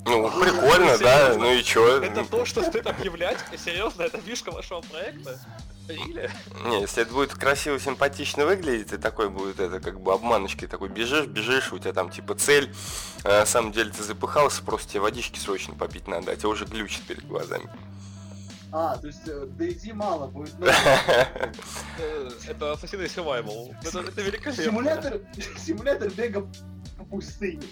Ну, 0.06 0.30
прикольно, 0.40 0.99
да, 0.99 1.34
ну 1.37 1.52
и 1.52 1.62
чё? 1.62 2.02
Это 2.02 2.25
то, 2.25 2.44
что 2.44 2.62
стоит 2.62 2.87
объявлять? 2.87 3.38
Серьезно, 3.56 4.02
это 4.02 4.18
фишка 4.20 4.50
вашего 4.50 4.80
проекта? 4.82 5.38
Или? 5.88 6.30
Не, 6.66 6.80
если 6.82 7.02
это 7.02 7.12
будет 7.12 7.34
красиво, 7.34 7.78
симпатично 7.78 8.46
выглядеть, 8.46 8.92
и 8.92 8.96
такой 8.96 9.28
будет 9.28 9.61
это 9.61 9.80
как 9.80 10.00
бы 10.00 10.12
обманочкой, 10.14 10.66
такой 10.68 10.88
бежишь, 10.88 11.26
бежишь, 11.26 11.73
у 11.73 11.78
тебя 11.78 11.92
там 11.92 12.11
типа 12.11 12.34
цель, 12.34 12.75
а 13.23 13.40
на 13.40 13.46
самом 13.46 13.73
деле 13.73 13.90
ты 13.90 14.02
запыхался, 14.02 14.62
просто 14.62 14.92
тебе 14.92 15.00
водички 15.00 15.38
срочно 15.38 15.75
попить 15.75 16.08
надо, 16.08 16.32
а 16.32 16.37
тебя 16.37 16.49
уже 16.49 16.64
глючит 16.64 17.02
перед 17.02 17.26
глазами. 17.26 17.68
А, 18.73 18.96
то 18.96 19.06
есть 19.06 19.20
э, 19.28 19.46
DayZ 19.56 19.92
мало 19.92 20.26
будет. 20.26 20.58
ну, 20.58 20.66
Э, 21.99 22.30
Это 22.49 22.73
ассасины 22.73 23.02
Survival. 23.02 23.73
Это, 23.84 24.00
это 24.00 24.20
великолепно. 24.20 24.64
Симулятор, 24.64 25.20
симулятор 25.58 26.11
бега 26.11 26.44
по 26.97 27.05
пустыне. 27.05 27.63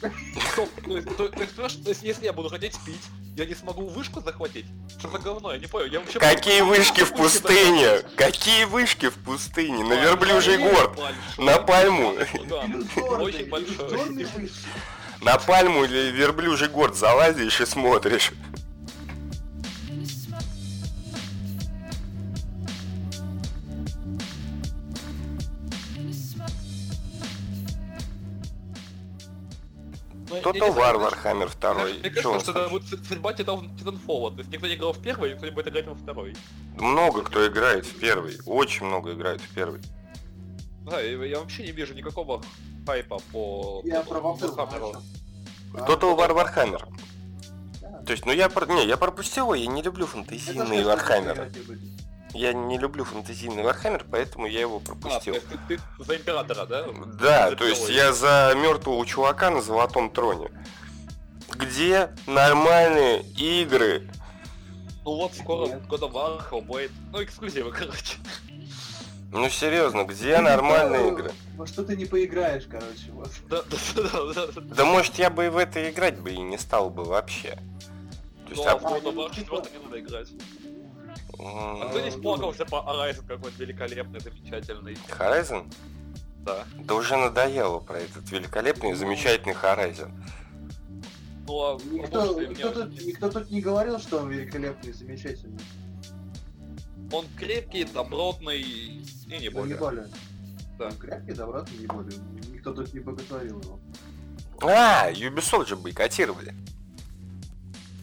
Стоп, 0.52 0.69
то 0.85 0.97
есть, 0.97 1.17
то- 1.17 1.29
то 1.29 1.43
есть, 1.43 1.55
то 1.57 1.91
есть, 1.91 2.02
если 2.02 2.25
я 2.25 2.33
буду 2.33 2.49
хотеть 2.49 2.76
пить, 2.85 3.00
я 3.37 3.47
не 3.47 3.55
смогу 3.55 3.87
вышку 3.87 4.21
захватить? 4.21 4.67
Что 4.99 5.09
за 5.11 5.19
говно? 5.19 5.52
Я 5.52 5.59
не 5.59 5.67
понял. 5.67 5.87
Я 5.87 6.00
вообще... 6.00 6.19
Какие 6.19 6.61
вышки 6.62 7.02
в 7.05 7.14
пустыне? 7.14 7.99
такие. 7.99 8.17
Какие 8.17 8.64
вышки 8.64 9.09
в 9.09 9.14
пустыне? 9.14 9.85
На 9.85 9.95
верблюжий 9.95 10.59
горд. 10.59 10.99
На 11.38 11.59
пальму. 11.59 12.14
Да, 12.49 12.67
очень 13.19 13.49
большой. 13.49 14.26
На 15.21 15.38
пальму 15.38 15.85
или 15.85 16.11
верблюжий 16.11 16.69
горд 16.69 16.97
залазишь 16.97 17.61
и 17.61 17.67
смотришь. 17.67 18.33
Я 30.42 30.52
То-то 30.52 30.66
не 30.66 30.72
знаю, 30.72 30.92
варвар 30.92 31.14
Хаммер 31.14 31.49
второй. 31.49 31.99
Мне 32.00 32.11
кажется, 32.11 32.40
что 32.40 32.61
это 32.61 32.68
будет 32.68 33.06
судьба 33.06 33.32
Titanfall. 33.32 34.32
То 34.32 34.38
есть 34.38 34.50
никто 34.50 34.66
не 34.66 34.75
играл 34.75 34.92
в 34.92 35.00
первый, 35.00 35.32
никто 35.32 35.46
не 35.46 35.52
будет 35.52 35.68
играть 35.68 35.87
во 35.87 35.94
второй. 35.94 36.34
Много 36.75 37.22
кто 37.22 37.46
играет 37.46 37.87
в 37.87 37.99
первый. 37.99 38.38
Очень 38.44 38.87
много 38.87 39.12
играет 39.12 39.40
в 39.40 39.54
первый. 39.54 39.80
Да, 40.84 41.00
я, 41.00 41.38
вообще 41.38 41.62
не 41.62 41.70
вижу 41.70 41.94
никакого 41.94 42.42
хайпа 42.84 43.20
по... 43.30 43.82
Я 43.84 44.02
про 44.02 44.20
по 44.20 44.32
Вархаммер 44.32 44.56
Хаммеру. 44.56 44.92
начал. 45.72 45.87
Total 45.87 46.16
War 46.16 46.30
Warhammer. 46.34 46.88
Да. 47.80 48.02
То 48.02 48.12
есть, 48.12 48.26
ну 48.26 48.32
я 48.32 48.49
про... 48.49 48.66
Не, 48.66 48.84
я 48.84 48.96
пропустил 48.96 49.44
его, 49.44 49.54
я 49.54 49.66
не 49.68 49.80
люблю 49.82 50.06
фантазийные 50.06 50.84
Вархаммеры. 50.84 51.52
Будет. 52.32 52.42
Я 52.42 52.52
не 52.52 52.78
люблю 52.78 53.04
фантазийный 53.04 53.62
Вархаммер, 53.62 54.04
поэтому 54.10 54.46
я 54.46 54.60
его 54.60 54.76
А, 54.76 54.80
пропустил. 54.80 55.34
есть 55.34 55.46
ты, 55.48 55.58
ты 55.76 55.80
за 55.98 56.16
Императора, 56.16 56.66
да? 56.66 56.84
Да, 57.20 57.50
За 57.50 57.56
то 57.56 57.64
есть 57.64 57.88
я 57.88 58.12
за 58.12 58.52
мертвого 58.56 59.04
чувака 59.06 59.50
на 59.50 59.60
золотом 59.62 60.10
троне. 60.10 60.50
Где 61.54 62.10
нормальные 62.26 63.22
игры? 63.36 64.10
Ну 65.04 65.16
вот 65.16 65.34
скоро. 65.34 65.66
God 65.66 66.00
of 66.00 66.12
War, 66.12 66.50
Hellblade. 66.50 66.90
Ну 67.12 67.22
эксклюзивы, 67.22 67.70
короче. 67.78 68.16
Ну 69.32 69.48
серьезно, 69.48 70.04
где 70.04 70.38
нормальные 70.40 71.08
игры? 71.08 71.32
Во 71.56 71.66
что 71.66 71.82
ты 71.84 71.96
не 71.96 72.04
поиграешь, 72.04 72.64
короче. 72.70 73.10
Вот. 73.12 73.30
Да, 73.48 73.62
да, 73.62 73.76
да, 73.94 74.32
да, 74.34 74.46
да. 74.46 74.60
Да 74.60 74.84
может 74.84 75.16
я 75.16 75.30
бы 75.30 75.46
и 75.46 75.48
в 75.48 75.56
это 75.56 75.90
играть 75.90 76.18
бы 76.18 76.30
и 76.32 76.38
не 76.38 76.58
стал 76.58 76.90
бы 76.90 77.04
вообще. 77.04 77.58
То 78.44 78.50
есть, 78.50 78.62
Ну, 78.62 78.68
а 78.68 78.72
а- 78.72 78.78
в 78.78 78.84
God 78.84 79.02
of 79.04 79.14
War 79.14 79.34
4 79.34 79.62
не 79.78 79.84
надо 79.84 80.00
играть. 80.00 80.28
А 81.38 81.88
кто 81.88 82.00
здесь 82.00 82.14
плакался 82.14 82.64
по 82.64 82.76
Horizon 82.76 83.26
какой-то 83.26 83.56
великолепный, 83.58 84.20
замечательный? 84.20 84.94
Horizon? 85.18 85.72
Да. 86.44 86.64
Да 86.84 86.94
уже 86.94 87.16
надоело 87.16 87.78
про 87.78 87.98
этот 88.00 88.30
великолепный 88.30 88.90
и 88.90 88.94
замечательный 88.94 89.54
Horizon. 89.54 90.10
Ну 91.46 91.60
а 91.60 91.78
Никто, 91.90 92.40
никто, 92.40 92.70
тут, 92.70 92.92
никто 93.02 93.30
тут 93.30 93.50
не 93.50 93.60
говорил, 93.60 93.98
что 93.98 94.18
он 94.18 94.30
великолепный, 94.30 94.92
замечательный. 94.92 95.60
Он 97.12 97.26
крепкий, 97.38 97.84
добротный 97.84 98.60
и 98.60 99.04
не 99.26 99.34
Ну, 99.36 99.40
не 99.40 99.48
более. 99.50 99.76
более. 99.76 100.08
Да. 100.78 100.86
Он 100.86 100.96
крепкий, 100.96 101.32
добротный, 101.32 101.78
не 101.78 101.86
более. 101.86 102.18
Никто 102.52 102.72
тут 102.72 102.92
не 102.94 103.00
боготворил 103.00 103.60
его. 103.60 103.80
А, 104.62 105.10
Ubisoft 105.10 105.66
же 105.68 105.76
бойкотировали. 105.76 106.54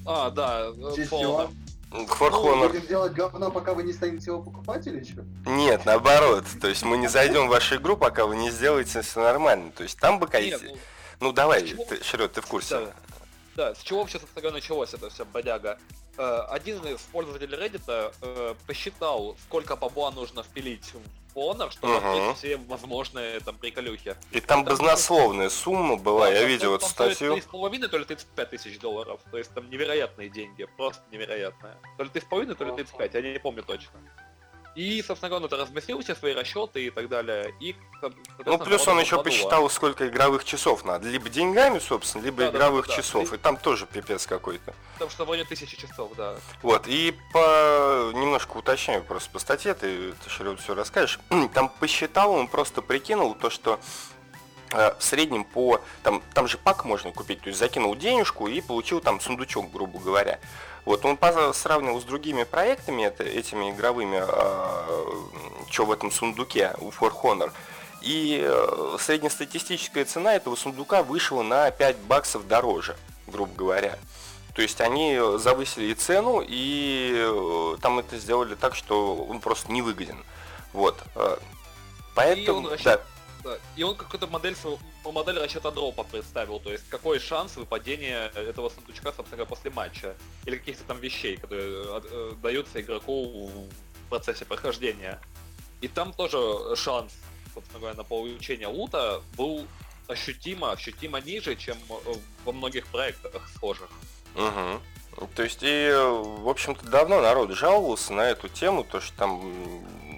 А, 0.06 0.30
да, 0.30 0.66
э, 0.68 0.72
В 0.72 0.96
честь 0.96 1.12
Fallout. 1.12 1.50
For 1.92 2.30
Ну, 2.30 2.46
Honor 2.46 2.68
Будем 2.70 2.88
делать 2.88 3.14
говно, 3.14 3.50
пока 3.50 3.74
вы 3.74 3.84
не 3.84 3.94
станете 3.94 4.30
его 4.30 4.42
покупать 4.42 4.86
или 4.86 5.04
что? 5.04 5.24
Нет, 5.46 5.86
наоборот. 5.86 6.46
То 6.62 6.68
есть 6.68 6.84
мы 6.84 6.98
не 6.98 7.08
зайдем 7.08 7.48
в 7.48 7.50
вашу 7.50 7.78
игру, 7.78 7.98
пока 7.98 8.26
вы 8.26 8.36
не 8.36 8.52
сделаете 8.52 9.02
все 9.02 9.22
нормально. 9.22 9.72
То 9.76 9.84
есть 9.84 9.98
там 9.98 10.20
бы 10.20 10.28
кайти. 10.28 10.56
ну, 10.62 10.78
Ну 11.20 11.32
давай, 11.34 11.64
ты, 11.64 12.04
Шрёд, 12.04 12.34
ты 12.34 12.42
в 12.42 12.46
курсе. 12.46 12.80
Да. 12.80 12.94
Да, 13.60 13.76
с 13.76 13.84
чего 13.84 14.00
вообще, 14.00 14.20
собственно 14.20 14.42
говоря, 14.42 14.56
началось 14.56 14.94
это 14.94 15.10
все, 15.10 15.26
бодяга? 15.26 15.78
Э, 16.18 16.46
Один 16.50 16.78
из 16.88 17.02
пользователей 17.02 17.58
Reddit 17.58 18.14
э, 18.22 18.56
посчитал, 18.66 19.36
сколько 19.44 19.76
бабла 19.76 20.12
нужно 20.12 20.44
впилить 20.44 20.94
в 21.34 21.38
Honor, 21.38 21.70
чтобы 21.70 21.98
открыть 21.98 22.38
все 22.38 22.56
возможные 22.56 23.42
там 23.42 23.58
приколюхи. 23.58 24.16
И 24.32 24.40
там 24.40 24.64
Там 24.64 24.78
баснословная 24.78 25.50
сумма 25.50 25.98
была, 25.98 26.28
Да, 26.28 26.32
я 26.36 26.40
там- 26.40 26.48
видел 26.48 26.70
там 26.70 26.76
эту 26.78 26.86
статью. 26.86 27.36
3,5, 27.36 27.88
то 27.90 27.98
ли 27.98 28.06
35 28.06 28.50
тысяч 28.50 28.80
долларов. 28.80 29.20
То 29.30 29.38
есть 29.38 29.54
там 29.54 29.70
невероятные 29.70 30.30
деньги, 30.30 30.66
просто 30.78 31.02
невероятные. 31.12 31.76
То 31.98 32.04
ли 32.06 32.10
3,5, 32.10 32.56
то 32.56 32.64
ли 32.64 32.72
35, 32.72 33.14
я 33.14 33.22
не 33.34 33.40
помню 33.40 33.64
точно. 33.64 33.92
И, 34.76 35.02
собственно 35.02 35.30
говоря, 35.30 35.46
он 35.46 35.52
это 35.52 35.58
разместил 35.58 36.00
все 36.02 36.16
свои 36.16 36.34
расчеты 36.34 36.86
и 36.86 36.90
так 36.90 37.10
далее. 37.10 37.54
И, 37.60 37.76
Ну, 38.46 38.58
плюс 38.60 38.88
он 38.88 39.00
еще 39.00 39.18
подмануло. 39.18 39.24
посчитал, 39.24 39.70
сколько 39.70 40.08
игровых 40.08 40.46
часов 40.46 40.86
надо. 40.86 41.10
Либо 41.10 41.28
деньгами, 41.30 41.80
собственно, 41.80 42.24
либо 42.24 42.38
Да, 42.44 42.52
да, 42.52 42.58
игровых 42.58 42.88
да, 42.88 42.96
да. 42.96 43.02
часов. 43.02 43.34
И 43.34 43.38
там 43.38 43.58
тоже 43.58 43.86
пипец 43.86 44.26
какой-то. 44.28 44.74
Потому 44.94 45.12
что 45.12 45.26
вроде 45.26 45.44
тысячи 45.44 45.76
часов, 45.76 46.12
да. 46.16 46.36
Вот, 46.62 46.88
и 46.88 47.14
по 47.34 48.12
немножко 48.14 48.58
уточняю 48.58 49.04
просто 49.04 49.30
по 49.32 49.40
статье, 49.40 49.74
ты, 49.74 50.14
ты 50.14 50.30
Шрёд, 50.30 50.60
все 50.62 50.76
расскажешь. 50.76 51.20
Там 51.54 51.70
посчитал, 51.70 52.32
он 52.32 52.48
просто 52.48 52.82
прикинул 52.82 53.34
то, 53.36 53.50
что 53.50 53.80
э, 54.72 54.94
в 54.98 55.04
среднем 55.04 55.44
по... 55.44 55.82
Там, 56.04 56.22
там 56.34 56.48
же 56.48 56.58
пак 56.58 56.86
можно 56.86 57.12
купить, 57.12 57.42
то 57.42 57.48
есть 57.48 57.60
закинул 57.60 57.96
денежку 57.96 58.48
и 58.48 58.62
получил 58.62 59.02
там 59.02 59.20
сундучок, 59.20 59.72
грубо 59.72 60.00
говоря. 60.00 60.40
Вот, 60.90 61.06
он 61.06 61.20
сравнивал 61.54 62.02
с 62.02 62.04
другими 62.04 62.46
проектами, 62.46 63.04
это, 63.04 63.24
этими 63.24 63.70
игровыми, 63.70 64.24
что 65.70 65.86
в 65.86 65.92
этом 65.92 66.10
сундуке 66.10 66.74
у 66.80 66.90
For 66.90 67.14
Honor. 67.14 67.52
И 68.02 68.42
э, 68.44 68.98
среднестатистическая 69.00 70.04
цена 70.06 70.34
этого 70.34 70.56
сундука 70.56 71.04
вышла 71.04 71.44
на 71.44 71.70
5 71.70 71.98
баксов 71.98 72.48
дороже, 72.48 72.98
грубо 73.28 73.54
говоря. 73.54 74.00
То 74.56 74.64
есть 74.64 74.82
они 74.82 75.20
завысили 75.38 75.92
и 75.92 75.94
цену, 75.94 76.44
и 76.44 77.14
э, 77.16 77.78
там 77.84 78.00
это 78.00 78.18
сделали 78.18 78.56
так, 78.56 78.74
что 78.74 79.16
он 79.16 79.42
просто 79.42 79.72
невыгоден. 79.72 80.18
Вот. 80.74 80.98
э, 81.14 81.38
Поэтому, 82.16 82.68
он 82.68 82.74
расчет- 82.74 83.02
да, 83.44 83.52
Да. 83.52 83.58
И 83.76 83.84
он 83.84 83.96
какую-то 83.96 84.26
модель, 84.26 84.56
по 85.04 85.12
модель 85.12 85.40
расчета 85.40 85.72
дропа 85.72 86.04
представил, 86.04 86.60
то 86.60 86.72
есть 86.72 86.88
какой 86.90 87.20
шанс 87.20 87.56
выпадения 87.56 88.28
этого 88.30 88.70
сундучка, 88.70 89.14
собственно 89.14 89.38
говоря, 89.38 89.46
после 89.46 89.72
матча. 89.72 90.16
Или 90.46 90.58
каких-то 90.58 90.84
там 90.84 91.00
вещей, 91.00 91.38
которые 91.38 91.72
э, 91.72 92.02
э, 92.04 92.32
даются 92.42 92.82
игроку 92.82 93.48
в 93.48 94.10
процессе 94.10 94.46
прохождения. 94.46 95.20
И 95.82 95.88
там 95.88 96.14
тоже 96.14 96.76
шанс, 96.76 97.14
собственно 97.54 97.80
говоря, 97.80 97.98
на 97.98 98.04
получение 98.04 98.68
лута 98.68 99.22
был 99.38 99.66
ощутимо, 100.08 100.72
ощутимо 100.72 101.22
ниже, 101.22 101.56
чем 101.56 101.78
э, 101.90 102.14
во 102.44 102.52
многих 102.52 102.88
проектах 102.88 103.50
схожих. 103.56 103.90
Мгм. 104.36 104.82
То 105.36 105.44
есть, 105.44 105.60
и, 105.62 105.92
в 105.92 106.48
общем-то, 106.48 106.86
давно 106.86 107.22
народ 107.22 107.52
жаловался 107.52 108.14
на 108.14 108.30
эту 108.30 108.48
тему, 108.48 108.84
то, 108.84 109.02
что 109.02 109.18
там 109.18 109.42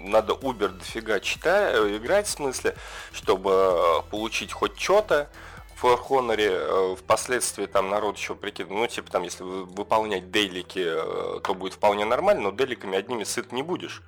надо 0.02 0.32
Uber 0.34 0.68
дофига 0.68 1.20
читать, 1.20 1.74
играть 1.96 2.26
в 2.26 2.30
смысле, 2.30 2.76
чтобы 3.12 3.50
э, 3.52 4.10
получить 4.10 4.52
хоть 4.52 4.78
что-то. 4.78 5.28
В 5.76 5.84
For 5.84 5.98
Honor 6.08 6.36
э, 6.38 6.96
впоследствии 6.96 7.66
там 7.66 7.88
народ 7.90 8.16
еще 8.16 8.34
прикидывал, 8.36 8.78
ну, 8.82 8.86
типа 8.86 9.10
там, 9.10 9.22
если 9.24 9.42
вы- 9.42 9.64
выполнять 9.64 10.30
дейлики, 10.30 10.78
э, 10.84 11.40
то 11.40 11.54
будет 11.54 11.74
вполне 11.74 12.04
нормально, 12.04 12.42
но 12.44 12.50
дейликами 12.52 12.96
одними 12.96 13.24
сыт 13.24 13.50
не 13.52 13.62
будешь. 13.62 14.02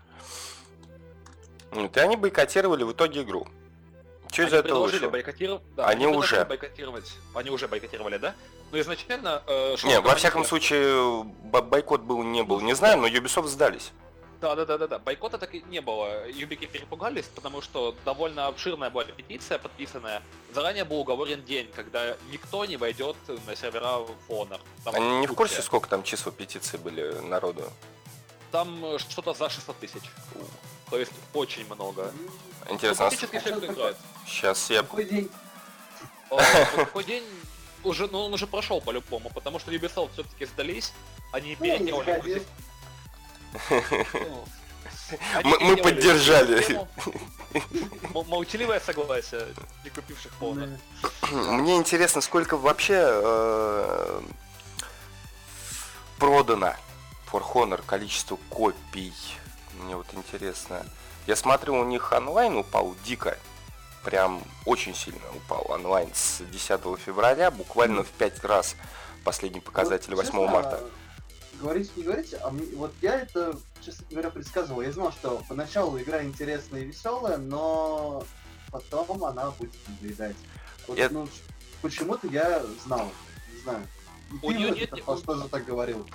Вот, 1.73 1.97
и 1.97 2.01
они 2.01 2.17
бойкотировали 2.17 2.85
в 2.85 2.93
итоге 2.93 3.23
игру. 3.23 3.47
Что 4.33 4.43
из 4.43 4.49
Они 4.49 4.59
этого 4.59 4.63
предложили 4.63 4.97
вышло? 4.99 5.11
бойкотировать. 5.11 5.63
Да, 5.77 5.87
Они 5.87 6.05
предложили 6.07 6.35
уже. 6.41 6.45
бойкотировать. 6.45 7.13
Они 7.35 7.51
уже 7.51 7.69
бойкотировали, 7.69 8.17
да? 8.19 8.35
Но 8.73 8.81
изначально... 8.81 9.43
э, 9.47 9.77
Не, 9.85 10.01
во 10.01 10.15
всяком 10.15 10.45
случае, 10.45 11.25
бо- 11.25 11.63
бойкот 11.63 12.03
был, 12.03 12.23
не 12.23 12.43
был, 12.43 12.61
не 12.61 12.75
знаю, 12.75 12.99
но 13.01 13.07
Ubisoft 13.09 13.47
сдались. 13.47 13.93
Да, 14.41 14.55
да, 14.55 14.65
да, 14.65 14.79
да, 14.79 14.87
да. 14.87 14.99
Бойкота 14.99 15.39
так 15.39 15.55
и 15.55 15.63
не 15.63 15.81
было. 15.81 16.29
Юбики 16.29 16.67
перепугались, 16.67 17.27
потому 17.35 17.63
что 17.63 17.95
довольно 18.05 18.47
обширная 18.47 18.91
была 18.91 19.05
петиция 19.05 19.59
подписанная. 19.59 20.23
Заранее 20.53 20.85
был 20.85 20.99
уговорен 21.01 21.43
день, 21.43 21.71
когда 21.75 22.17
никто 22.31 22.65
не 22.65 22.77
войдет 22.77 23.17
на 23.47 23.57
сервера 23.57 23.99
в 23.99 24.11
Honor. 24.29 24.61
Там 24.85 24.95
Они 24.95 25.19
не 25.19 25.27
в 25.27 25.35
курсе, 25.35 25.63
сколько 25.63 25.89
там 25.89 26.03
числа 26.03 26.33
петиции 26.33 26.77
были 26.77 27.13
народу? 27.21 27.65
Там 28.51 28.85
э, 28.85 28.99
что-то 28.99 29.35
за 29.35 29.49
600 29.49 29.77
тысяч. 29.79 30.03
То 30.91 30.99
есть 30.99 31.13
очень 31.33 31.67
много. 31.67 32.13
Интересно, 32.69 33.11
Ну, 33.11 33.73
играет. 33.73 33.97
сейчас 34.27 34.71
я... 34.71 34.83
Какой 34.83 35.05
день? 35.05 35.31
Э, 36.31 36.37
Такой 36.77 37.05
день 37.05 37.25
уже, 37.83 38.09
ну, 38.09 38.25
он 38.25 38.35
уже 38.35 38.47
прошел 38.47 38.81
по-любому, 38.81 39.31
потому 39.31 39.59
что 39.59 39.73
Ubisoft 39.73 40.13
все-таки 40.13 40.47
сдались, 40.47 40.93
они 41.33 41.57
Ну, 41.61 42.03
Мы- 45.45 45.59
мы 45.61 45.77
поддержали. 45.77 46.87
Молчаливое 48.27 48.81
согласие 48.81 49.47
не 49.85 49.91
купивших 49.91 50.33
Honor. 50.41 50.77
Мне 51.31 51.77
интересно, 51.77 52.21
сколько 52.21 52.57
вообще 52.57 52.97
э, 52.99 54.21
продано 56.19 56.75
For 57.31 57.43
Honor, 57.55 57.83
количество 57.87 58.39
копий. 58.49 59.13
Мне 59.81 59.97
вот 59.97 60.07
интересно. 60.15 60.85
Я 61.27 61.37
смотрю, 61.37 61.75
у 61.75 61.85
них 61.85 62.13
онлайн 62.13 62.57
упал 62.57 62.95
дико. 63.05 63.39
Прям 64.05 64.43
очень 64.67 64.95
сильно 64.95 65.21
упал 65.35 65.65
онлайн 65.69 66.11
с 66.15 66.41
10 66.51 66.81
февраля, 66.99 67.51
буквально 67.51 68.03
в 68.05 68.09
5 68.09 68.45
раз 68.45 68.77
последний 69.25 69.61
показатель 69.61 70.11
Вот, 70.15 70.25
8 70.25 70.33
честно, 70.33 70.47
марта. 70.53 70.81
Говорите, 71.65 71.91
не 71.97 72.03
говорите, 72.03 72.37
а 72.43 72.51
мне- 72.51 72.77
вот 72.77 72.93
я 73.01 73.21
это, 73.21 73.57
честно 73.81 74.05
говоря, 74.11 74.29
предсказывал. 74.29 74.83
Я 74.83 74.93
знал, 74.93 75.11
что 75.13 75.43
поначалу 75.49 75.99
игра 75.99 76.23
интересная 76.23 76.83
и 76.83 76.85
веселая, 76.85 77.39
но 77.39 78.23
потом 78.71 79.25
она 79.25 79.51
будет 79.53 79.73
надоедать. 79.89 80.37
Вот, 80.87 80.99
Я- 80.99 81.09
ну, 81.09 81.27
почему-то 81.81 82.27
я 82.27 82.63
знал, 82.85 83.11
не 83.55 83.61
знаю. 83.63 83.87
И 84.31 84.35
У 84.35 84.39
ты 84.41 84.47
вот 84.47 84.77
нет 84.77 84.93
никакого- 84.93 85.23
тоже 85.23 85.49
так 85.49 85.65
говорил. 85.65 86.07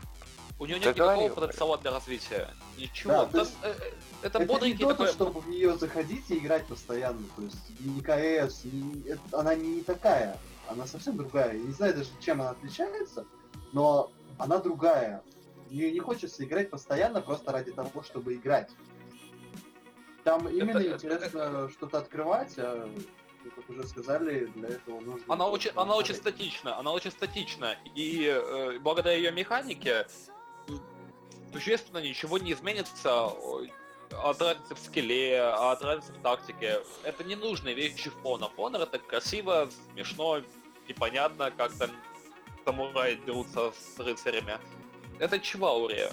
У 0.60 0.68
нее 0.68 0.78
Да 0.80 0.86
нет 0.86 0.96
никакого 0.96 1.16
говорил, 1.16 1.36
потенциала 1.36 1.78
для 1.80 1.92
развития. 1.94 2.50
Ничего. 2.78 3.12
Да, 3.14 3.26
Да, 3.26 3.40
есть 3.40 3.54
э, 3.64 3.70
э, 3.76 3.92
это 4.22 4.38
Это 4.38 4.46
бодренький 4.54 4.86
не 4.86 4.92
то, 4.92 4.98
такой... 4.98 5.08
чтобы 5.08 5.42
в 5.42 5.50
нее 5.50 5.76
заходить 5.80 6.30
и 6.30 6.38
играть 6.38 6.68
постоянно. 6.68 7.24
То 7.36 7.42
есть 7.42 7.80
не 7.80 8.02
КС, 8.02 8.66
не- 8.66 9.02
это- 9.10 9.40
она 9.40 9.56
не 9.56 9.82
такая. 9.82 10.38
Она 10.68 10.86
совсем 10.86 11.18
другая. 11.18 11.54
Я 11.54 11.60
не 11.64 11.72
знаю 11.74 11.96
даже, 11.96 12.10
чем 12.20 12.40
она 12.40 12.52
отличается, 12.52 13.26
но 13.72 14.12
она 14.38 14.60
другая. 14.60 15.24
Мне 15.70 15.92
не 15.92 16.00
хочется 16.00 16.44
играть 16.44 16.70
постоянно 16.70 17.22
просто 17.22 17.52
ради 17.52 17.72
того, 17.72 18.04
чтобы 18.04 18.36
играть. 18.36 18.72
Там 20.24 20.48
именно 20.48 20.80
это- 20.80 20.94
интересно 20.94 21.70
что-то 21.70 22.00
открывать, 22.00 22.54
а 22.58 22.90
как 23.56 23.70
уже 23.70 23.88
сказали, 23.88 24.46
для 24.48 24.70
этого 24.70 25.00
нужно... 25.00 25.34
Она 25.34 25.48
очень, 25.48 25.72
она 25.76 25.96
очень 25.96 26.16
статична, 26.16 26.78
она 26.78 26.92
очень 26.92 27.12
статична, 27.12 27.78
и 27.96 28.26
э, 28.26 28.80
благодаря 28.80 29.16
ее 29.16 29.32
механике 29.32 30.08
существенно 31.54 32.00
ничего 32.00 32.38
не 32.38 32.52
изменится 32.52 33.32
от 34.12 34.42
разницы 34.42 34.76
в 34.76 34.80
скилле, 34.80 35.42
от 35.42 35.82
разницы 35.82 36.14
в 36.14 36.22
тактике. 36.22 36.82
Это 37.04 37.24
не 37.24 37.36
нужные 37.36 37.76
вещи 37.76 38.10
в 38.10 38.18
Honor. 38.26 38.52
Honor 38.58 38.84
это 38.84 39.00
красиво, 39.00 39.70
смешно, 39.94 40.42
непонятно, 40.88 41.52
как 41.52 41.74
там 41.74 41.92
самураи 42.66 43.16
дерутся 43.26 43.72
с 43.72 44.00
рыцарями. 44.00 44.58
Это 45.20 45.40
чваурия. 45.40 46.12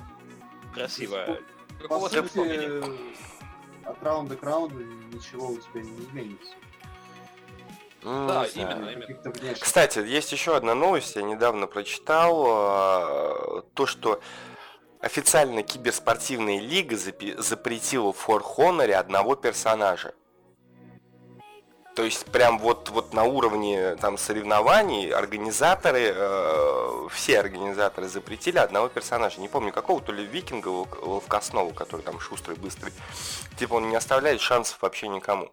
Красивая. 0.75 1.41
По 1.79 1.83
Какого 1.83 2.09
не- 2.09 2.29
сути, 2.29 2.83
от 3.87 4.03
раунда 4.03 4.37
к 4.37 4.43
раунду 4.43 4.85
ничего 5.13 5.49
у 5.49 5.57
тебя 5.59 5.83
не 5.83 5.99
изменится. 6.01 6.53
М, 8.03 8.27
Да, 8.29 8.47
именно, 8.47 8.89
именно. 8.91 9.55
Кстати, 9.55 9.99
есть 10.01 10.33
еще 10.33 10.57
одна 10.57 10.75
новость, 10.75 11.17
я 11.17 11.23
недавно 11.23 11.67
прочитал, 11.67 12.47
э, 12.47 13.63
то, 13.75 13.87
что 13.87 14.21
официально 15.01 15.63
киберспортивная 15.63 16.61
лига 16.61 16.97
запретила 16.97 18.13
в 18.13 18.29
For 18.29 18.43
Honor 18.57 18.93
одного 18.93 19.35
персонажа. 19.37 20.15
То 21.97 22.05
есть 22.05 22.27
прям 22.27 22.59
вот, 22.59 22.91
вот 22.91 23.15
на 23.15 23.25
уровне 23.25 23.97
там 23.97 24.19
соревнований 24.19 25.11
организаторы, 25.11 26.13
э, 26.15 27.09
все 27.11 27.41
организаторы 27.41 28.07
запретили 28.07 28.59
одного 28.59 28.91
персонажа. 28.91 29.41
Не 29.41 29.49
помню 29.49 29.73
какого, 29.73 30.03
то 30.03 30.13
ли 30.13 30.27
викинга 30.27 30.69
Лов- 30.69 31.03
Ловкоснова, 31.03 31.73
который 31.73 32.03
там 32.03 32.21
шустрый, 32.21 32.59
быстрый. 32.59 32.93
Типа 33.59 33.75
он 33.75 33.89
не 33.89 33.97
оставляет 33.97 34.43
шансов 34.43 34.77
вообще 34.83 35.09
никому. 35.09 35.51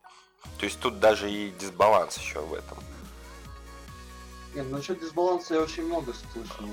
То 0.59 0.65
есть 0.65 0.81
тут 0.81 0.99
даже 0.99 1.31
и 1.31 1.49
дисбаланс 1.51 2.17
еще 2.17 2.41
в 2.41 2.53
этом. 2.53 2.77
Нет, 4.53 4.69
насчет 4.69 4.99
дисбаланса 4.99 5.53
я 5.53 5.61
очень 5.61 5.85
много 5.85 6.13
слышал 6.13 6.67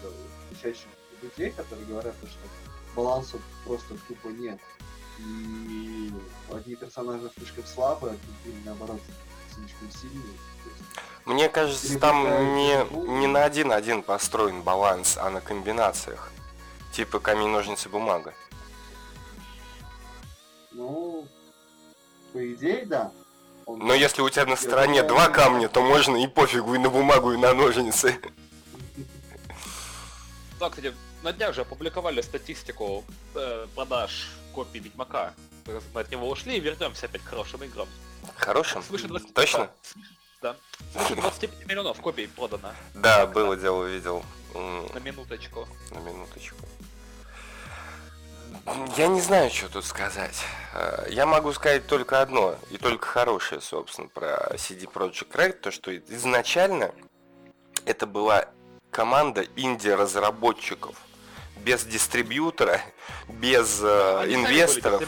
просто 0.00 0.16
чаще 0.62 0.86
людей, 1.20 1.50
которые 1.50 1.84
говорят, 1.84 2.14
что 2.20 2.38
баланса 2.94 3.38
просто 3.64 3.96
тупо 4.06 4.28
нет. 4.28 4.60
И 5.18 6.12
одни 6.52 6.76
персонажи 6.76 7.30
слишком 7.36 7.64
слабые, 7.66 8.14
а 8.14 8.16
другие, 8.44 8.64
наоборот, 8.64 9.00
слишком 9.54 9.90
сильные. 9.90 10.36
Мне 11.24 11.48
кажется, 11.48 11.98
там 11.98 12.54
не, 12.54 13.18
не 13.20 13.26
на 13.26 13.44
один-один 13.44 14.02
построен 14.02 14.62
баланс, 14.62 15.18
а 15.18 15.28
на 15.30 15.40
комбинациях. 15.40 16.30
Типа 16.92 17.18
камень, 17.20 17.48
ножницы, 17.48 17.88
бумага. 17.88 18.32
Ну, 20.72 21.26
по 22.32 22.54
идее, 22.54 22.86
да. 22.86 23.12
Он- 23.66 23.80
Но 23.80 23.92
если 23.94 24.22
у 24.22 24.30
тебя 24.30 24.46
на 24.46 24.56
стороне 24.56 25.02
думаю, 25.02 25.08
два 25.08 25.28
камня, 25.28 25.68
то 25.68 25.82
можно 25.82 26.16
и 26.16 26.26
пофигу, 26.26 26.74
и 26.74 26.78
на 26.78 26.88
бумагу, 26.88 27.32
и 27.32 27.36
на 27.36 27.52
ножницы. 27.52 28.18
Да, 30.58 30.70
кстати, 30.70 30.94
на 31.22 31.32
днях 31.32 31.54
же 31.54 31.60
опубликовали 31.62 32.20
статистику 32.22 33.04
э, 33.34 33.66
продаж 33.74 34.30
копий 34.58 34.80
Ведьмака. 34.80 35.34
Мы 35.94 36.00
от 36.00 36.10
него 36.10 36.28
ушли 36.28 36.56
и 36.56 36.60
вернемся 36.60 37.06
опять 37.06 37.22
к 37.22 37.28
хорошим 37.28 37.62
играм. 37.62 37.86
Хорошим? 38.34 38.82
Свыше 38.82 39.06
20... 39.06 39.32
Точно? 39.32 39.70
Да. 40.42 40.56
Свыше 40.92 41.14
25 41.14 41.66
миллионов 41.66 42.00
копий 42.00 42.26
продано 42.26 42.72
Да, 42.94 43.26
было 43.26 43.56
дело, 43.56 43.84
видел. 43.84 44.24
На 44.54 44.98
минуточку. 44.98 45.68
На 45.92 45.98
минуточку. 46.00 46.56
Я 48.96 49.06
не 49.06 49.20
знаю, 49.20 49.48
что 49.50 49.68
тут 49.68 49.84
сказать. 49.84 50.42
Э, 50.74 51.06
Я 51.08 51.24
могу 51.24 51.52
сказать 51.52 51.86
только 51.86 52.20
одно, 52.20 52.58
и 52.72 52.78
только 52.78 53.06
хорошее, 53.06 53.60
собственно, 53.60 54.08
про 54.08 54.50
CD 54.56 54.90
Projekt 54.92 55.30
Red, 55.36 55.52
то, 55.52 55.70
что 55.70 55.96
изначально 55.96 56.92
это 57.84 58.06
была 58.06 58.48
команда 58.90 59.42
инди-разработчиков, 59.54 60.96
без 61.64 61.84
дистрибьютора, 61.84 62.80
без 63.28 63.80
э, 63.82 64.20
Они 64.20 64.34
инвесторов, 64.34 65.02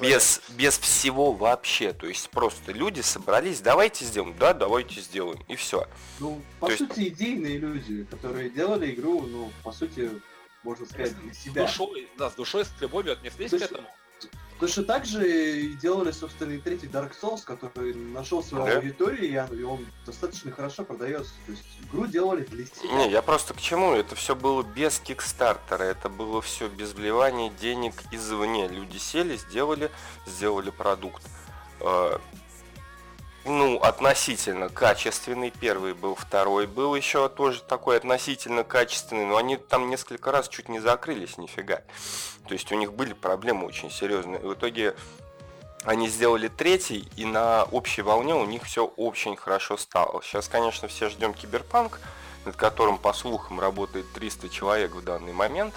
без, 0.00 0.40
без 0.50 0.78
всего 0.78 1.32
вообще. 1.32 1.92
То 1.92 2.06
есть 2.06 2.30
просто 2.30 2.72
люди 2.72 3.00
собрались, 3.00 3.60
давайте 3.60 4.04
сделаем, 4.04 4.36
да, 4.38 4.54
давайте 4.54 5.00
сделаем, 5.00 5.40
и 5.48 5.56
все. 5.56 5.86
Ну, 6.18 6.40
по 6.60 6.66
То 6.66 6.72
есть- 6.72 6.86
сути, 6.88 7.08
идейные 7.08 7.58
люди, 7.58 8.04
которые 8.04 8.50
делали 8.50 8.92
игру, 8.92 9.22
ну, 9.22 9.52
по 9.62 9.72
сути, 9.72 10.10
можно 10.62 10.86
сказать, 10.86 11.16
для 11.20 11.32
С 11.32 11.38
себя. 11.38 11.62
душой, 11.66 12.08
да, 12.18 12.30
с 12.30 12.34
душой, 12.34 12.64
с 12.64 12.70
любовью 12.80 13.12
отнеслись 13.12 13.50
То 13.50 13.58
к 13.58 13.60
есть- 13.60 13.72
этому. 13.72 13.88
Точно 14.60 14.82
так 14.82 15.04
же 15.06 15.60
и 15.60 15.74
делали, 15.74 16.10
собственно, 16.10 16.52
и 16.52 16.58
третий 16.58 16.88
Dark 16.88 17.12
Souls, 17.20 17.44
который 17.44 17.94
нашел 17.94 18.42
свою 18.42 18.66
Да. 18.66 18.76
аудиторию, 18.78 19.48
и 19.52 19.62
он, 19.62 19.86
достаточно 20.04 20.50
хорошо 20.50 20.84
продается. 20.84 21.32
То 21.46 21.52
есть 21.52 21.62
игру 21.84 22.06
делали 22.06 22.42
для 22.44 22.66
себя. 22.66 22.92
Не, 22.92 23.10
я 23.10 23.22
просто 23.22 23.54
к 23.54 23.60
чему? 23.60 23.92
Это 23.94 24.16
все 24.16 24.34
было 24.34 24.62
без 24.64 24.98
кикстартера, 24.98 25.84
это 25.84 26.08
было 26.08 26.42
все 26.42 26.68
без 26.68 26.92
вливания 26.92 27.50
денег 27.60 27.94
извне. 28.10 28.66
Люди 28.66 28.96
сели, 28.98 29.36
сделали, 29.36 29.90
сделали 30.26 30.70
продукт. 30.70 31.22
Ну, 33.48 33.78
относительно 33.78 34.68
качественный. 34.68 35.50
Первый 35.50 35.94
был, 35.94 36.14
второй 36.14 36.66
был 36.66 36.94
еще 36.94 37.30
тоже 37.30 37.62
такой 37.62 37.96
относительно 37.96 38.62
качественный, 38.62 39.24
но 39.24 39.38
они 39.38 39.56
там 39.56 39.88
несколько 39.88 40.30
раз 40.30 40.48
чуть 40.48 40.68
не 40.68 40.80
закрылись, 40.80 41.38
нифига. 41.38 41.80
То 42.46 42.52
есть 42.52 42.70
у 42.72 42.74
них 42.74 42.92
были 42.92 43.14
проблемы 43.14 43.64
очень 43.66 43.90
серьезные. 43.90 44.38
И 44.40 44.44
в 44.44 44.52
итоге 44.52 44.94
они 45.84 46.08
сделали 46.08 46.48
третий, 46.48 47.08
и 47.16 47.24
на 47.24 47.64
общей 47.64 48.02
волне 48.02 48.34
у 48.34 48.44
них 48.44 48.64
все 48.64 48.84
очень 48.84 49.34
хорошо 49.34 49.78
стало. 49.78 50.20
Сейчас, 50.22 50.46
конечно, 50.48 50.86
все 50.86 51.08
ждем 51.08 51.32
киберпанк, 51.32 52.00
над 52.44 52.54
которым, 52.54 52.98
по 52.98 53.14
слухам, 53.14 53.60
работает 53.60 54.12
300 54.12 54.50
человек 54.50 54.92
в 54.92 55.02
данный 55.02 55.32
момент. 55.32 55.74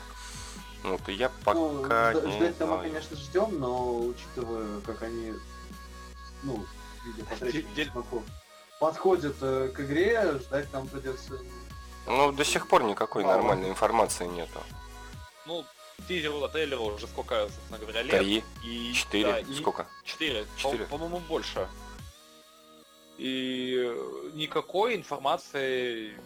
Ну, 0.83 0.97
то 0.97 1.11
я 1.13 1.29
Ну, 1.29 1.83
пока 1.83 2.11
жда- 2.11 2.27
не 2.27 2.35
ждать-то 2.37 2.65
мы, 2.65 2.73
знаю. 2.73 2.89
конечно, 2.89 3.15
ждем, 3.15 3.59
но 3.59 3.99
учитывая, 3.99 4.81
как 4.81 5.03
они, 5.03 5.33
ну, 6.43 6.65
видя 7.05 7.25
по 7.25 7.35
третьему 7.35 7.73
Дель- 7.75 7.91
подходят 8.79 9.35
э, 9.41 9.69
к 9.73 9.79
игре, 9.81 10.39
ждать 10.39 10.71
нам 10.73 10.87
придется. 10.87 11.39
Ну, 12.07 12.31
до 12.31 12.43
сих 12.43 12.67
пор 12.67 12.83
никакой 12.83 13.23
Мало. 13.23 13.35
нормальной 13.37 13.69
информации 13.69 14.25
нету. 14.25 14.59
Ну, 15.45 15.63
тизеру, 16.07 16.47
трейлеру 16.49 16.85
уже 16.95 17.07
сколько, 17.07 17.43
собственно 17.47 17.77
говоря, 17.77 18.01
лет. 18.01 18.17
Три, 18.19 18.43
И, 18.63 18.93
четыре, 18.93 19.31
да, 19.31 19.39
и- 19.39 19.53
сколько? 19.55 19.87
Четыре. 20.03 20.45
Четыре. 20.57 20.85
По- 20.85 20.91
По-моему, 20.97 21.19
больше. 21.19 21.67
И 23.17 23.95
никакой 24.33 24.95
информации 24.95 26.17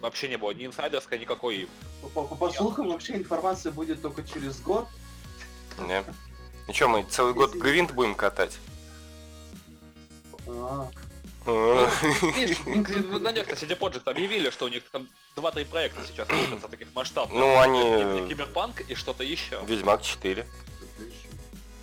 вообще 0.00 0.28
не 0.28 0.36
было. 0.36 0.50
Ни 0.50 0.66
инсайдерской, 0.66 1.18
никакой. 1.18 1.68
По, 2.14 2.24
по- 2.24 2.34
по 2.34 2.50
слухам, 2.50 2.88
вообще 2.88 3.14
информация 3.16 3.70
будет 3.70 4.02
только 4.02 4.24
через 4.24 4.60
год. 4.60 4.86
Не. 5.78 6.02
И 6.68 6.72
что, 6.72 6.88
мы 6.88 7.04
целый 7.04 7.34
год 7.34 7.54
гвинт 7.54 7.92
будем 7.92 8.14
катать? 8.16 8.58
Видишь, 12.36 12.58
на 12.66 13.32
них 13.32 13.48
CD 13.48 13.78
Projekt 13.78 14.02
объявили, 14.04 14.50
что 14.50 14.66
у 14.66 14.68
них 14.68 14.82
там 14.90 15.08
2-3 15.36 15.64
проекта 15.64 16.00
сейчас 16.06 16.28
крутятся 16.28 16.68
таких 16.68 16.88
масштабных. 16.94 17.38
Ну, 17.38 17.58
они- 17.58 18.28
Киберпанк 18.28 18.82
и 18.82 18.94
что-то 18.94 19.24
еще. 19.24 19.60
Ведьмак 19.66 20.02
4. 20.02 20.42
что-то 20.44 21.04
еще. 21.04 21.28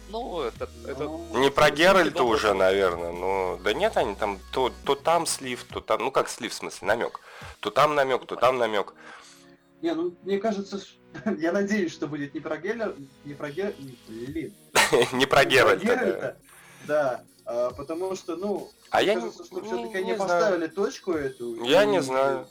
Ну, 0.10 0.42
это... 0.42 0.70
это... 0.88 1.04
Ну, 1.06 1.40
Не 1.40 1.50
про 1.50 1.72
Геральта 1.72 2.24
уже, 2.24 2.54
наверное, 2.54 3.12
но... 3.12 3.60
Да 3.64 3.74
нет, 3.74 3.98
они 3.98 4.14
там 4.16 4.40
то, 4.52 4.72
то 4.86 4.94
там 4.94 5.26
слив, 5.26 5.64
то 5.64 5.82
там... 5.82 6.04
Ну 6.04 6.12
как 6.12 6.30
слив, 6.30 6.52
в 6.52 6.56
смысле, 6.56 6.88
намек. 6.88 7.20
То 7.60 7.72
там 7.72 7.96
намек, 7.96 8.26
то 8.28 8.36
там 8.36 8.60
намек. 8.60 8.94
Не, 9.82 9.94
ну, 9.96 10.16
мне 10.22 10.38
кажется, 10.38 10.80
я 11.40 11.52
надеюсь, 11.52 11.92
что 11.92 12.08
будет 12.08 12.36
не 12.36 12.40
про 12.40 12.58
Гелер, 12.58 12.96
не 13.24 13.34
про 13.34 13.50
Гер... 13.50 13.74
Блин. 14.08 14.54
Не 15.12 15.26
про 15.26 15.44
Геральта. 15.44 16.38
да. 16.86 17.24
А, 17.46 17.72
потому 17.72 18.16
что, 18.16 18.36
ну, 18.36 18.72
А 18.90 19.02
я 19.02 19.16
кажется, 19.16 19.46
что 19.46 19.60
не- 19.62 19.68
все-таки 19.68 19.94
не 19.94 19.98
они 20.12 20.16
знаю. 20.16 20.30
поставили 20.30 20.68
точку 20.68 21.12
эту. 21.14 21.64
Я 21.66 21.84
и 21.84 21.88
не 21.88 22.02
знаю. 22.02 22.48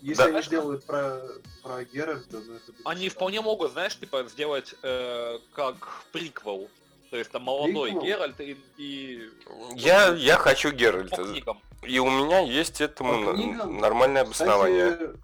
Если 0.00 0.22
Да. 0.22 0.28
они 0.28 0.42
сделают 0.42 0.84
про, 0.84 1.20
про 1.62 1.84
Геральта, 1.84 2.38
ну 2.40 2.54
это 2.54 2.72
будет 2.72 2.86
Они 2.86 3.08
вполне 3.08 3.40
могут, 3.40 3.72
знаешь, 3.72 3.98
типа, 3.98 4.24
сделать 4.28 4.74
э, 4.82 5.38
как 5.54 6.02
приквел. 6.12 6.68
То 7.10 7.16
есть 7.16 7.30
там 7.30 7.42
молодой 7.44 7.92
Приквел? 7.92 8.02
Геральт 8.02 8.40
и, 8.40 8.56
и 8.76 9.30
Я, 9.76 10.08
я 10.14 10.36
хочу 10.36 10.70
по 10.70 10.74
Геральта. 10.74 11.24
книгам. 11.24 11.60
И 11.84 11.98
у 12.00 12.10
меня 12.10 12.40
есть 12.40 12.80
этому 12.80 13.24
По 13.24 13.34
книгам? 13.34 13.78
нормальное 13.78 14.24
Кстати, 14.24 14.48
обоснование. 14.48 15.14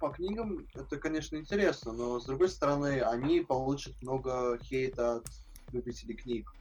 по 0.00 0.08
книгам 0.08 0.66
это, 0.74 0.96
конечно, 0.96 1.36
интересно, 1.36 1.92
но 1.92 2.18
с 2.18 2.24
другой 2.24 2.48
стороны, 2.48 3.00
они 3.02 3.40
получат 3.40 3.94
много 4.02 4.58
хейта 4.64 5.16
от 5.16 5.26
любителей 5.72 6.14
книг. 6.14 6.52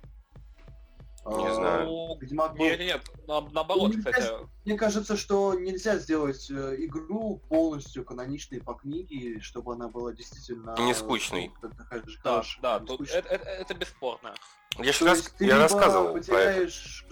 Не 1.23 1.47
А, 1.47 1.53
знаю. 1.53 2.17
Ведьмак 2.19 2.53
был 2.57 2.65
нет, 2.65 2.79
нет, 2.79 3.01
на- 3.27 3.41
наоборот, 3.51 3.91
Ну, 3.93 3.97
кстати. 3.99 4.27
Мне 4.65 4.75
кажется, 4.75 5.15
что 5.15 5.53
нельзя 5.53 5.97
сделать 5.97 6.49
э, 6.49 6.75
игру 6.79 7.39
полностью 7.47 8.03
каноничной 8.03 8.59
по 8.61 8.73
книге, 8.73 9.39
чтобы 9.39 9.73
она 9.73 9.87
была 9.87 10.13
действительно... 10.13 10.75
Не 10.79 10.95
скучной. 10.95 11.51
э, 11.91 12.01
же 12.07 12.19
Да, 12.23 12.43
да, 12.61 12.79
тут 12.79 13.01
это, 13.09 13.27
это- 13.29 13.49
это 13.49 13.73
бесспорно. 13.75 14.33
Я, 14.79 14.91
ж 14.93 14.97
То 14.99 15.05
рас- 15.05 15.17
есть 15.19 15.35
ты 15.35 15.45
я 15.45 15.51
либо 15.53 15.63
рассказывал 15.63 16.11
про 16.13 16.19
это. 16.19 16.19
потеряешь 16.31 17.05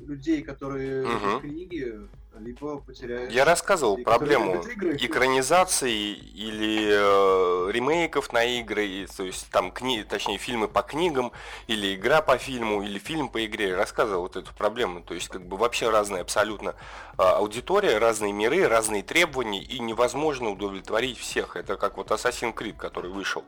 людей, 0.00 0.42
которые 0.42 1.02
любят 1.02 1.40
книги, 1.40 2.08
либо 2.38 2.78
потеряешь... 2.78 3.32
Я 3.32 3.44
рассказывал 3.44 3.96
людей, 3.96 4.04
которые 4.04 4.38
проблему 4.38 4.62
игры. 4.62 4.96
экранизации 4.96 6.12
или 6.12 6.88
э, 6.90 7.70
ремейков 7.72 8.32
на 8.32 8.44
игры, 8.44 8.86
и, 8.86 9.06
то 9.06 9.22
есть 9.22 9.48
там 9.50 9.72
кни, 9.72 10.02
точнее 10.04 10.38
фильмы 10.38 10.68
по 10.68 10.82
книгам, 10.82 11.32
или 11.66 11.94
игра 11.94 12.20
по 12.20 12.36
фильму, 12.38 12.82
или 12.82 12.98
фильм 12.98 13.28
по 13.28 13.44
игре. 13.44 13.70
Я 13.70 13.76
рассказывал 13.76 14.22
вот 14.22 14.36
эту 14.36 14.52
проблему. 14.54 15.02
То 15.02 15.14
есть 15.14 15.28
как 15.28 15.46
бы 15.46 15.56
вообще 15.56 15.88
разная 15.88 16.20
абсолютно 16.20 16.70
э, 17.18 17.22
аудитория, 17.22 17.98
разные 17.98 18.32
миры, 18.32 18.68
разные 18.68 19.02
требования, 19.02 19.62
и 19.62 19.78
невозможно 19.78 20.50
удовлетворить 20.50 21.18
всех. 21.18 21.56
Это 21.56 21.76
как 21.76 21.96
вот 21.96 22.10
Assassin's 22.10 22.54
Creed, 22.54 22.76
который 22.76 23.10
вышел. 23.10 23.44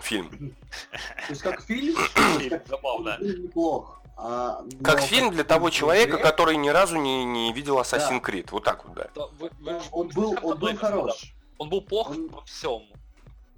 Фильм. 0.00 0.54
То 0.90 1.30
есть 1.30 1.42
как 1.42 1.62
фильм, 1.62 1.94
Фильм, 2.38 2.60
забавно. 2.66 3.18
он 3.54 4.03
а, 4.16 4.64
Как 4.82 5.00
но 5.00 5.06
фильм 5.06 5.30
для 5.30 5.44
того 5.44 5.70
человека, 5.70 6.18
который 6.18 6.56
ни 6.56 6.68
разу 6.68 6.96
не, 6.96 7.24
не 7.24 7.52
видел 7.52 7.78
Assassin's 7.80 8.20
Да. 8.22 8.30
Creed. 8.30 8.48
Вот 8.50 8.64
так 8.64 8.84
вот, 8.84 8.94
да. 8.94 9.08
Да, 9.14 9.26
вы- 9.38 9.50
вы 9.60 9.80
ж- 9.80 9.88
Он 9.92 10.08
был, 10.08 10.30
он 10.42 10.58
был 10.58 10.68
блэк 10.68 10.76
хорош. 10.78 11.34
Он 11.58 11.68
был 11.68 11.82
плох 11.82 12.10
Он- 12.10 12.28
во 12.28 12.42
всем. 12.42 12.82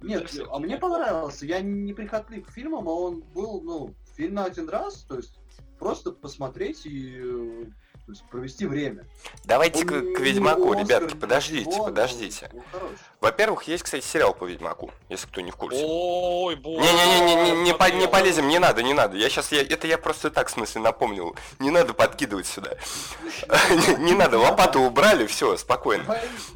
Нет, 0.01 0.21
Совсем 0.29 0.47
а 0.51 0.59
мне 0.59 0.77
понравился. 0.77 1.45
Я 1.45 1.61
не 1.61 1.93
прихотлив 1.93 2.45
к 2.47 2.51
фильмам, 2.51 2.87
а 2.87 2.91
он 2.91 3.21
был, 3.33 3.61
ну, 3.61 3.93
фильм 4.15 4.35
на 4.35 4.45
один 4.45 4.69
раз, 4.69 5.03
то 5.07 5.15
есть 5.15 5.37
просто 5.79 6.11
посмотреть 6.11 6.85
и 6.85 7.65
То 8.05 8.13
есть 8.13 8.23
провести 8.29 8.65
время. 8.65 9.05
Давайте 9.43 9.79
Он 9.81 9.85
к, 9.87 10.13
к 10.15 10.19
Ведьмаку, 10.21 10.71
ребятки, 10.73 11.13
подождите, 11.17 11.69
но 11.77 11.83
подождите. 11.85 12.49
он 12.53 12.61
хороший. 12.71 12.97
Во-первых, 13.19 13.63
есть, 13.63 13.83
кстати, 13.83 14.05
сериал 14.05 14.33
по 14.35 14.45
Ведьмаку, 14.45 14.91
если 15.09 15.25
кто 15.27 15.41
не 15.41 15.49
в 15.49 15.55
курсе. 15.55 15.83
Ой, 15.83 16.55
боже. 16.55 16.81
Не-не-не, 16.81 17.35
не, 17.35 17.51
не, 17.63 17.73
по- 17.73 17.89
не 17.91 18.07
полезем, 18.07 18.47
не 18.47 18.59
надо, 18.59 18.83
не 18.83 18.93
надо. 18.93 19.17
Я 19.17 19.27
сейчас, 19.29 19.51
я, 19.51 19.61
это 19.63 19.87
я 19.87 19.97
просто 19.97 20.29
так, 20.29 20.49
в 20.49 20.51
смысле, 20.51 20.81
напомнил. 20.81 21.35
Не 21.57 21.71
надо 21.71 21.93
подкидывать 21.95 22.45
сюда. 22.45 22.71
Не 23.97 24.13
надо, 24.13 24.37
лопату 24.37 24.79
убрали, 24.81 25.25
все, 25.25 25.57
спокойно. 25.57 26.03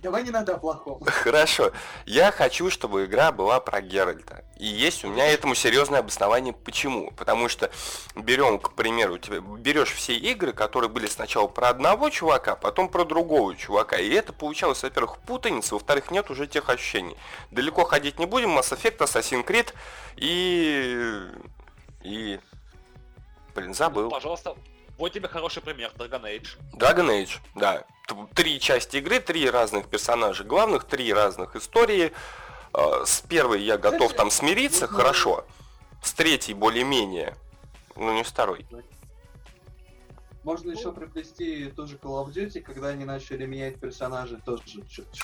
Давай, 0.01 0.23
не 0.23 0.29
надо 0.29 0.55
о 0.55 0.57
плохом. 0.57 1.01
Хорошо. 1.05 1.71
Я 2.05 2.31
хочу, 2.31 2.69
чтобы 2.69 3.05
игра 3.05 3.31
была 3.31 3.59
про 3.59 3.81
Геральта. 3.81 4.43
И 4.57 4.65
есть 4.65 5.03
у 5.03 5.07
меня 5.07 5.27
этому 5.27 5.55
серьезное 5.55 5.99
обоснование 5.99 6.53
почему. 6.53 7.11
Потому 7.11 7.49
что 7.49 7.71
берем, 8.15 8.59
к 8.59 8.73
примеру, 8.73 9.17
тебе 9.17 9.39
берешь 9.41 9.91
все 9.91 10.13
игры, 10.13 10.53
которые 10.53 10.89
были 10.89 11.07
сначала 11.07 11.47
про 11.47 11.69
одного 11.69 12.09
чувака, 12.09 12.55
потом 12.55 12.89
про 12.89 13.03
другого 13.03 13.55
чувака. 13.55 13.97
И 13.97 14.09
это 14.09 14.33
получалось, 14.33 14.83
во-первых, 14.83 15.17
путаница, 15.19 15.73
во-вторых, 15.75 16.11
нет 16.11 16.29
уже 16.29 16.47
тех 16.51 16.69
ощущений. 16.69 17.17
Далеко 17.49 17.83
ходить 17.85 18.19
не 18.19 18.25
будем, 18.27 18.57
Mass 18.57 18.71
Effect, 18.77 18.97
Assassin's 18.99 19.45
Creed 19.45 19.73
и... 20.17 21.27
и... 22.03 22.39
Блин, 23.55 23.69
Ну, 23.69 23.73
забыл. 23.73 24.09
Пожалуйста, 24.09 24.55
вот 24.97 25.11
тебе 25.13 25.27
хороший 25.27 25.61
пример, 25.61 25.91
Dragon 25.97 26.21
Age. 26.23 26.49
Dragon 26.73 27.07
Age, 27.09 27.39
да. 27.55 27.83
Три 28.35 28.59
части 28.59 28.97
игры, 28.97 29.19
три 29.19 29.49
разных 29.49 29.87
персонажа 29.87 30.43
главных, 30.43 30.83
три 30.83 31.11
разных 31.13 31.55
истории. 31.55 32.13
Э, 32.73 33.03
С 33.05 33.21
первой 33.21 33.61
я 33.61 33.77
готов 33.77 34.13
там 34.13 34.29
смириться, 34.29 34.87
хорошо. 34.87 35.45
С 36.03 36.13
третьей 36.13 36.53
более-менее. 36.53 37.35
Ну, 37.95 38.13
не 38.13 38.23
с 38.23 38.27
второй. 38.27 38.65
Можно 40.43 40.71
еще 40.71 40.91
приплести 40.91 41.67
ту 41.67 41.85
же 41.85 41.97
Call 41.97 42.25
of 42.25 42.33
Duty, 42.33 42.61
когда 42.61 42.87
они 42.87 43.05
начали 43.05 43.45
менять 43.45 43.79
персонажей 43.79 44.39
тоже. 44.43 44.63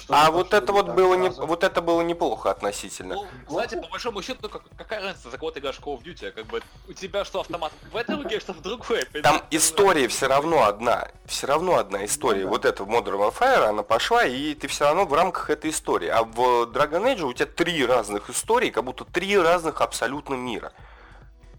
А 0.10 0.30
вот 0.30 0.54
это 0.54 0.72
вот 0.72 0.90
было 0.90 1.16
не, 1.16 1.30
вот 1.30 1.64
это 1.64 1.82
было 1.82 2.02
неплохо 2.04 2.52
относительно. 2.52 3.16
Ну, 3.16 3.26
кстати, 3.48 3.82
по 3.82 3.88
большому 3.88 4.22
счету, 4.22 4.48
как- 4.48 4.64
какая 4.78 5.02
разница, 5.02 5.32
за 5.32 5.38
кого 5.40 5.50
ты 5.50 5.60
играешь 5.60 5.78
в 5.78 5.82
Call 5.84 5.98
of 5.98 6.04
Duty? 6.04 6.32
Как 6.32 6.46
бы 6.46 6.62
у 6.88 6.94
тебя 6.94 7.26
что, 7.26 7.40
автомат 7.40 7.72
в 7.92 7.96
этой 7.96 8.16
руке, 8.16 8.40
что 8.40 8.54
в 8.54 8.62
другой? 8.62 9.06
Там 9.24 9.42
история 9.50 10.08
все 10.08 10.28
равно 10.28 10.66
одна. 10.66 11.08
Все 11.26 11.48
равно 11.48 11.78
одна 11.78 12.06
история. 12.06 12.42
Ну 12.42 12.46
да. 12.46 12.50
Вот 12.52 12.66
эта 12.66 12.84
в 12.84 12.90
Modern 12.90 13.18
Warfare, 13.32 13.64
она 13.70 13.82
пошла, 13.82 14.24
и 14.24 14.54
ты 14.54 14.68
все 14.68 14.86
равно 14.86 15.06
в 15.06 15.14
рамках 15.14 15.50
этой 15.50 15.72
истории. 15.72 16.10
А 16.10 16.24
в 16.24 16.40
Dragon 16.72 17.04
Age 17.16 17.22
у 17.24 17.34
тебя 17.34 17.48
три 17.48 17.84
разных 17.86 18.30
истории, 18.30 18.70
как 18.70 18.84
будто 18.84 19.04
три 19.04 19.36
разных 19.36 19.82
абсолютно 19.82 20.36
мира. 20.36 20.74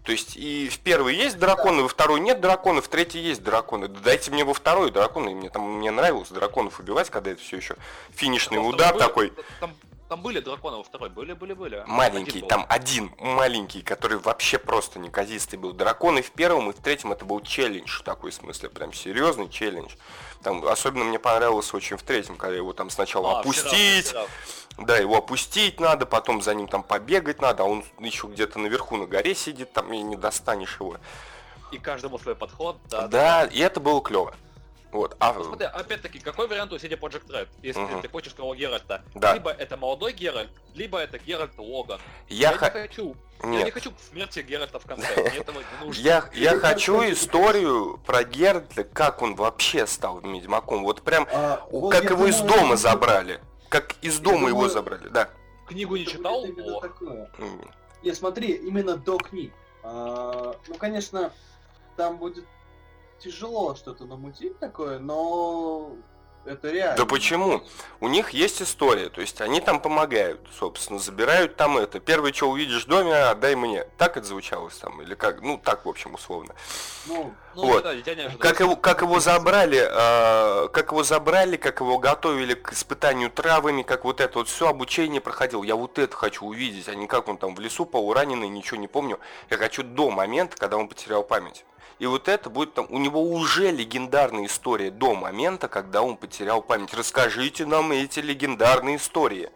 То 0.09 0.13
есть 0.13 0.37
и 0.37 0.69
в 0.69 0.79
первой 0.79 1.13
есть 1.15 1.37
драконы, 1.37 1.83
во 1.83 1.87
второй 1.87 2.19
нет 2.19 2.41
драконов, 2.41 2.85
в 2.85 2.87
третьей 2.87 3.21
есть 3.21 3.43
драконы. 3.43 3.87
Да 3.89 3.99
Дайте 4.03 4.31
мне 4.31 4.43
во 4.43 4.55
второй 4.55 4.89
драконы, 4.89 5.35
мне 5.35 5.51
там 5.51 5.61
мне 5.77 5.91
нравилось 5.91 6.29
драконов 6.29 6.79
убивать, 6.79 7.11
когда 7.11 7.29
это 7.29 7.43
все 7.43 7.57
еще 7.57 7.75
финишный 8.15 8.57
Там 8.57 8.65
удар 8.65 8.93
были- 8.95 9.03
такой. 9.03 9.33
Там, 9.59 9.75
там 10.09 10.21
были 10.23 10.39
драконы 10.39 10.77
во 10.77 10.83
второй, 10.83 11.09
были, 11.09 11.33
были, 11.33 11.53
были. 11.53 11.83
Маленький, 11.85 12.39
Один 12.39 12.47
там 12.47 12.65
один 12.67 13.13
маленький, 13.19 13.83
который 13.83 14.17
вообще 14.17 14.57
просто 14.57 14.97
неказистый 14.97 15.59
был. 15.59 15.71
Драконы 15.71 16.23
в 16.23 16.31
первом 16.31 16.71
и 16.71 16.73
в 16.73 16.77
третьем 16.77 17.11
это 17.11 17.25
был 17.25 17.39
челлендж, 17.41 18.01
такой 18.03 18.31
в 18.31 18.33
смысле, 18.33 18.69
прям 18.69 18.91
серьезный 18.91 19.47
челлендж. 19.49 19.91
Там 20.41 20.65
особенно 20.65 21.05
мне 21.05 21.19
понравилось 21.19 21.71
очень 21.75 21.95
в 21.95 22.01
третьем, 22.03 22.37
когда 22.37 22.55
его 22.57 22.73
там 22.73 22.89
сначала 22.89 23.37
А, 23.37 23.39
опустить, 23.41 24.07
все 24.07 24.17
разные. 24.17 24.87
да, 24.87 24.97
его 24.97 25.17
опустить 25.17 25.79
надо, 25.79 26.07
потом 26.07 26.41
за 26.41 26.55
ним 26.55 26.67
там 26.67 26.81
побегать 26.81 27.39
надо, 27.39 27.63
а 27.63 27.65
он 27.67 27.85
еще 27.99 28.27
где-то 28.27 28.57
наверху 28.57 28.97
на 28.97 29.05
горе 29.05 29.35
сидит, 29.35 29.71
там 29.73 29.93
и 29.93 30.01
не 30.01 30.15
достанешь 30.15 30.77
его. 30.79 30.97
И 31.71 31.77
каждому 31.77 32.17
свой 32.17 32.33
подход, 32.35 32.77
да. 32.89 33.07
Да, 33.07 33.45
и 33.45 33.59
это 33.59 33.79
было 33.79 34.01
клево. 34.01 34.33
Вот, 34.91 35.15
а 35.19 35.33
Ну, 35.33 35.43
смотри, 35.43 35.67
опять-таки, 35.67 36.19
какой 36.19 36.47
вариант 36.47 36.73
у 36.73 36.77
CD 36.77 36.97
Project 36.99 37.27
Red, 37.29 37.47
если 37.61 37.79
Мгм. 37.81 38.01
ты 38.01 38.09
хочешь 38.09 38.33
того 38.33 38.55
Геральта? 38.55 39.03
Да. 39.13 39.33
Либо 39.35 39.51
это 39.51 39.77
молодой 39.77 40.13
Геральт, 40.13 40.49
либо 40.73 40.97
это 40.97 41.19
Геральт 41.19 41.51
Логан. 41.57 41.99
я, 42.27 42.51
не 42.51 42.57
ха- 42.57 42.71
хочу. 42.71 43.15
Я 43.43 43.49
Нет. 43.49 43.65
не 43.65 43.71
хочу 43.71 43.93
смерти 44.09 44.39
Геральта 44.39 44.79
в 44.79 44.85
конце. 44.85 45.05
Мне 45.15 45.37
этого 45.39 45.59
не 45.59 45.85
нужно. 45.85 46.01
Я, 46.01 46.25
я 46.33 46.57
хочу 46.59 47.01
историю 47.11 47.99
про 48.05 48.23
Геральта, 48.23 48.83
как 48.83 49.21
он 49.21 49.35
вообще 49.35 49.85
стал 49.85 50.19
ведьмаком. 50.21 50.83
Вот 50.83 51.03
прям, 51.03 51.27
А, 51.31 51.65
вот 51.71 51.91
как 51.91 52.05
я 52.05 52.09
его 52.11 52.25
из 52.25 52.39
дома 52.41 52.75
забрали. 52.75 53.39
Как 53.69 53.95
из 54.01 54.19
дома 54.19 54.47
его 54.49 54.61
думаю- 54.61 54.69
забрали, 54.71 55.07
да. 55.09 55.29
Книгу 55.67 55.95
не 55.97 56.05
читал? 56.07 56.43
О. 56.43 57.27
Не, 58.01 58.13
смотри, 58.13 58.53
именно 58.53 58.97
до 58.97 59.17
книг. 59.19 59.53
А, 59.83 60.55
ну, 60.67 60.75
конечно, 60.75 61.31
там 61.95 62.17
будет 62.17 62.43
тяжело 63.19 63.75
что-то 63.75 64.05
намутить 64.05 64.57
такое, 64.59 64.99
но 64.99 65.95
это 66.45 66.71
реально. 66.71 66.97
Да 66.97 67.05
почему? 67.05 67.61
У 67.99 68.07
них 68.07 68.31
есть 68.31 68.61
история, 68.61 69.09
то 69.09 69.21
есть 69.21 69.41
они 69.41 69.59
там 69.59 69.79
помогают, 69.79 70.39
собственно, 70.57 70.97
забирают 70.97 71.57
там 71.57 71.77
это. 71.77 71.99
Первое, 71.99 72.33
что 72.33 72.49
увидишь 72.49 72.85
в 72.85 72.87
доме, 72.87 73.13
отдай 73.13 73.55
мне. 73.55 73.85
Так 73.97 74.17
это 74.17 74.25
звучалось 74.25 74.75
там, 74.77 75.01
или 75.01 75.15
как? 75.15 75.41
Ну, 75.41 75.59
так, 75.63 75.85
в 75.85 75.89
общем, 75.89 76.15
условно. 76.15 76.55
Ну, 77.07 77.33
ну 77.55 77.65
вот. 77.67 77.83
да. 77.83 77.93
Как 78.39 78.61
его, 78.61 78.75
как 78.75 79.01
его 79.01 79.19
забрали, 79.19 79.79
э, 79.79 80.69
как 80.69 80.91
его 80.91 81.03
забрали, 81.03 81.57
как 81.57 81.81
его 81.81 81.99
готовили 81.99 82.53
к 82.53 82.73
испытанию 82.73 83.29
травами, 83.29 83.83
как 83.83 84.05
вот 84.05 84.21
это 84.21 84.39
вот 84.39 84.47
все 84.47 84.69
обучение 84.69 85.21
проходил. 85.21 85.63
Я 85.63 85.75
вот 85.75 85.99
это 85.99 86.15
хочу 86.15 86.45
увидеть, 86.45 86.87
а 86.87 86.95
не 86.95 87.07
как 87.07 87.27
он 87.27 87.37
там 87.37 87.53
в 87.53 87.59
лесу 87.59 87.85
полураненый, 87.85 88.47
ничего 88.47 88.79
не 88.79 88.87
помню. 88.87 89.19
Я 89.49 89.57
хочу 89.57 89.83
до 89.83 90.09
момента, 90.09 90.55
когда 90.57 90.77
он 90.77 90.87
потерял 90.87 91.23
память. 91.23 91.65
И 91.99 92.05
вот 92.05 92.29
это 92.29 92.49
будет 92.49 92.73
там, 92.73 92.87
у 92.89 92.97
него 92.97 93.21
уже 93.21 93.71
легендарная 93.71 94.45
история 94.45 94.89
до 94.89 95.15
момента, 95.15 95.67
когда 95.67 96.01
он 96.01 96.15
потерял 96.15 96.61
память. 96.61 96.93
Расскажите 96.93 97.65
нам 97.65 97.91
эти 97.91 98.21
легендарные 98.21 98.95
истории. 98.95 99.49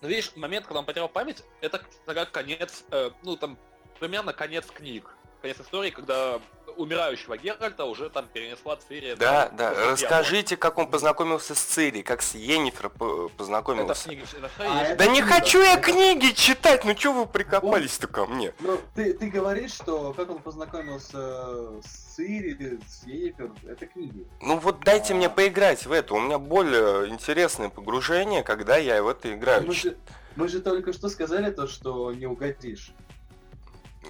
Ну, 0.00 0.08
видишь, 0.08 0.32
момент, 0.36 0.66
когда 0.66 0.80
он 0.80 0.86
потерял 0.86 1.08
память, 1.08 1.42
это 1.60 1.84
как 2.06 2.30
конец, 2.30 2.84
э, 2.92 3.10
ну, 3.22 3.36
там, 3.36 3.58
примерно 3.98 4.32
конец 4.32 4.66
книг. 4.66 5.10
Конец 5.42 5.58
истории, 5.60 5.90
когда 5.90 6.40
умирающего 6.76 7.36
Геральта 7.36 7.84
уже 7.84 8.10
там 8.10 8.26
перенесла 8.32 8.76
Цири. 8.76 9.14
Да, 9.14 9.46
там, 9.46 9.56
да. 9.56 9.68
после 9.70 9.90
Расскажите, 9.90 10.56
как 10.56 10.78
он 10.78 10.88
познакомился 10.90 11.54
с 11.54 11.58
Цири, 11.60 12.02
как 12.02 12.22
с 12.22 12.34
Йеннифер 12.34 12.88
по- 12.90 13.04
дьявола. 13.04 13.24
Это 13.26 13.32
в 13.34 13.36
познакомился. 13.36 14.04
книге 14.08 14.24
всё- 14.26 14.38
это 14.38 14.50
А 14.58 14.78
есть. 14.80 14.90
это 14.90 14.96
Да 14.98 15.06
не 15.06 15.20
книга. 15.20 15.34
хочу 15.34 15.62
я 15.62 15.76
книги 15.78 16.32
читать, 16.32 16.84
ну 16.84 16.94
чё 16.94 17.12
вы 17.12 17.26
прикопались-то 17.26 18.06
ко 18.06 18.26
мне? 18.26 18.52
ну 18.60 18.78
ты, 18.94 19.14
ты 19.14 19.30
говоришь, 19.30 19.72
что 19.72 20.12
как 20.12 20.30
он 20.30 20.38
познакомился 20.38 21.80
с 21.82 22.14
Цири, 22.14 22.78
с 22.88 23.04
Ейфер, 23.06 23.50
это 23.66 23.86
книги. 23.86 24.26
Ну 24.40 24.58
вот 24.58 24.80
дайте 24.84 25.14
мне 25.14 25.28
поиграть 25.28 25.84
в 25.86 25.92
это. 25.92 26.14
У 26.14 26.20
меня 26.20 26.38
более 26.38 27.08
интересное 27.08 27.68
погружение, 27.68 28.42
когда 28.42 28.76
я 28.76 29.02
в 29.02 29.08
это 29.08 29.32
играю. 29.34 29.66
Мы 29.66 29.74
же, 29.74 29.96
мы 30.36 30.48
же 30.48 30.60
только 30.60 30.92
что 30.92 31.08
сказали 31.08 31.50
то, 31.50 31.66
что 31.66 32.12
не 32.12 32.26
угодишь. 32.26 32.92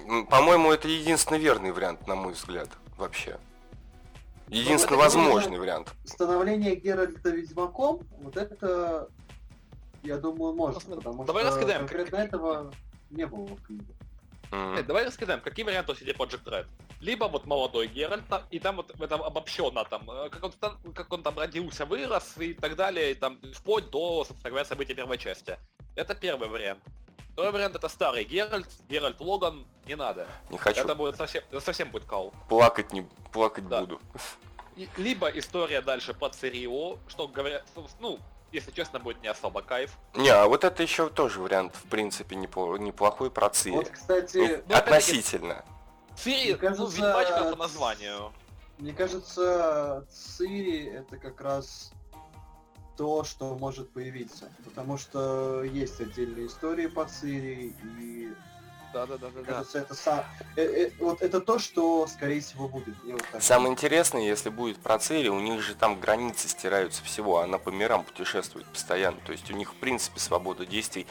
М, 0.07 0.25
По-моему, 0.27 0.71
это 0.71 0.87
единственный 0.87 1.39
верный 1.39 1.71
вариант, 1.71 2.07
на 2.07 2.15
мой 2.15 2.33
взгляд, 2.33 2.69
вообще. 2.97 3.37
Единственный 4.47 4.97
Ну, 4.97 5.03
это 5.03 5.09
возможный 5.15 5.57
вариант. 5.59 5.93
Становление 6.05 6.75
Геральта 6.75 7.29
Ведьмаком, 7.29 8.01
вот 8.21 8.37
это, 8.37 9.09
я 10.03 10.17
думаю, 10.17 10.53
можно, 10.53 10.79
Ну, 10.87 10.95
потому 10.97 11.23
давай 11.25 11.43
что 11.43 11.51
раскидаем, 11.55 11.79
конкретно 11.79 12.17
как- 12.17 12.27
этого 12.27 12.73
не 13.09 13.25
было 13.25 13.45
в 13.47 13.61
книге. 13.63 13.85
М. 14.51 14.75
Э, 14.77 14.83
Давай 14.83 15.05
раскидаем, 15.05 15.41
какие 15.41 15.65
варианты 15.65 15.93
у 15.93 15.95
CD 15.95 16.15
Project 16.15 16.43
Red? 16.45 16.67
Либо 17.01 17.25
вот 17.25 17.45
молодой 17.47 17.87
Геральт, 17.87 18.23
и 18.51 18.59
там 18.59 18.75
вот 18.77 18.95
в 18.95 19.01
этом 19.01 19.23
обобщенно 19.23 19.83
там, 19.85 20.09
э, 20.09 20.29
как 20.29 20.43
он, 20.43 20.51
там, 20.51 20.77
как 20.93 21.11
он 21.11 21.23
там 21.23 21.37
родился, 21.39 21.85
вырос 21.85 22.35
и 22.37 22.53
так 22.53 22.75
далее, 22.75 23.11
и 23.11 23.15
там 23.15 23.39
вплоть 23.53 23.89
до, 23.89 24.23
собственно 24.23 24.51
говоря, 24.51 24.65
событий 24.65 24.93
первой 24.93 25.17
части. 25.17 25.57
Это 25.95 26.13
первый 26.13 26.47
вариант. 26.47 26.83
Второй 27.35 27.51
вариант 27.51 27.75
это 27.75 27.89
старый 27.89 28.23
Геральт, 28.23 28.65
Геральт 28.87 29.19
Логан, 29.19 29.65
не 29.85 29.95
надо. 29.97 30.25
Не 30.49 30.57
хочу. 30.57 30.79
Это 30.79 30.95
будет 30.95 31.17
совсем, 31.17 31.43
это 31.51 31.59
совсем 31.59 31.91
будет 31.91 32.05
кал. 32.05 32.33
Плакать 32.47 32.93
не 32.93 33.01
плакать 33.33 33.67
Да. 33.67 33.81
буду. 33.81 33.99
И- 34.77 34.87
либо 34.95 35.27
история 35.27 35.81
дальше 35.81 36.13
по 36.13 36.29
Цирио, 36.29 36.97
что 37.09 37.27
говорят, 37.27 37.65
ну, 37.99 38.19
если 38.53 38.71
честно, 38.71 38.99
будет 39.01 39.21
не 39.21 39.27
особо 39.27 39.61
кайф. 39.61 39.97
Не, 40.13 40.29
а 40.29 40.47
вот 40.47 40.63
это 40.63 40.81
еще 40.81 41.09
тоже 41.09 41.41
вариант, 41.41 41.75
в 41.75 41.89
принципе, 41.89 42.37
непло- 42.37 42.77
неплохой 42.79 43.29
про 43.29 43.49
Цири. 43.49 43.75
Вот, 43.75 43.89
кстати, 43.89 44.37
Ну, 44.37 44.63
Ну, 44.69 44.75
относительно. 44.75 45.65
Цири, 46.17 46.51
Мне 46.53 46.55
кажется, 46.55 46.83
ну, 46.83 46.87
ведьмачка 46.89 47.43
по 47.51 47.55
названию. 47.57 48.31
мне 48.77 48.93
кажется, 48.93 50.07
Цири 50.09 50.85
это 50.85 51.17
как 51.17 51.41
раз 51.41 51.91
то, 52.95 53.23
что 53.23 53.55
может 53.55 53.89
появиться. 53.91 54.51
Потому 54.63 54.97
что 54.97 55.63
есть 55.63 55.99
отдельные 55.99 56.47
истории 56.47 56.87
по 56.87 57.05
Цири, 57.05 57.73
и 57.99 58.29
Да-да-да-да. 58.93 59.29
мне 59.39 59.43
кажется, 59.45 59.79
это 59.79 59.93
сам... 59.95 60.23
э, 60.55 60.61
э, 60.63 60.91
вот 60.99 61.21
это 61.21 61.41
то, 61.41 61.59
что, 61.59 62.07
скорее 62.07 62.39
всего, 62.41 62.67
будет. 62.69 63.01
Мне 63.03 63.13
вот 63.13 63.23
так 63.31 63.41
Самое 63.41 63.71
интересное, 63.73 64.21
если 64.23 64.49
будет 64.49 64.77
про 64.79 64.97
Цири, 64.99 65.27
у 65.29 65.39
них 65.39 65.61
же 65.61 65.75
там 65.75 65.99
границы 65.99 66.47
стираются 66.47 67.03
всего, 67.03 67.39
она 67.39 67.57
по 67.57 67.69
мирам 67.69 68.03
путешествует 68.03 68.65
постоянно. 68.67 69.17
То 69.25 69.31
есть 69.31 69.49
у 69.51 69.53
них, 69.55 69.71
в 69.73 69.75
принципе, 69.75 70.19
свобода 70.19 70.65
действий. 70.65 71.05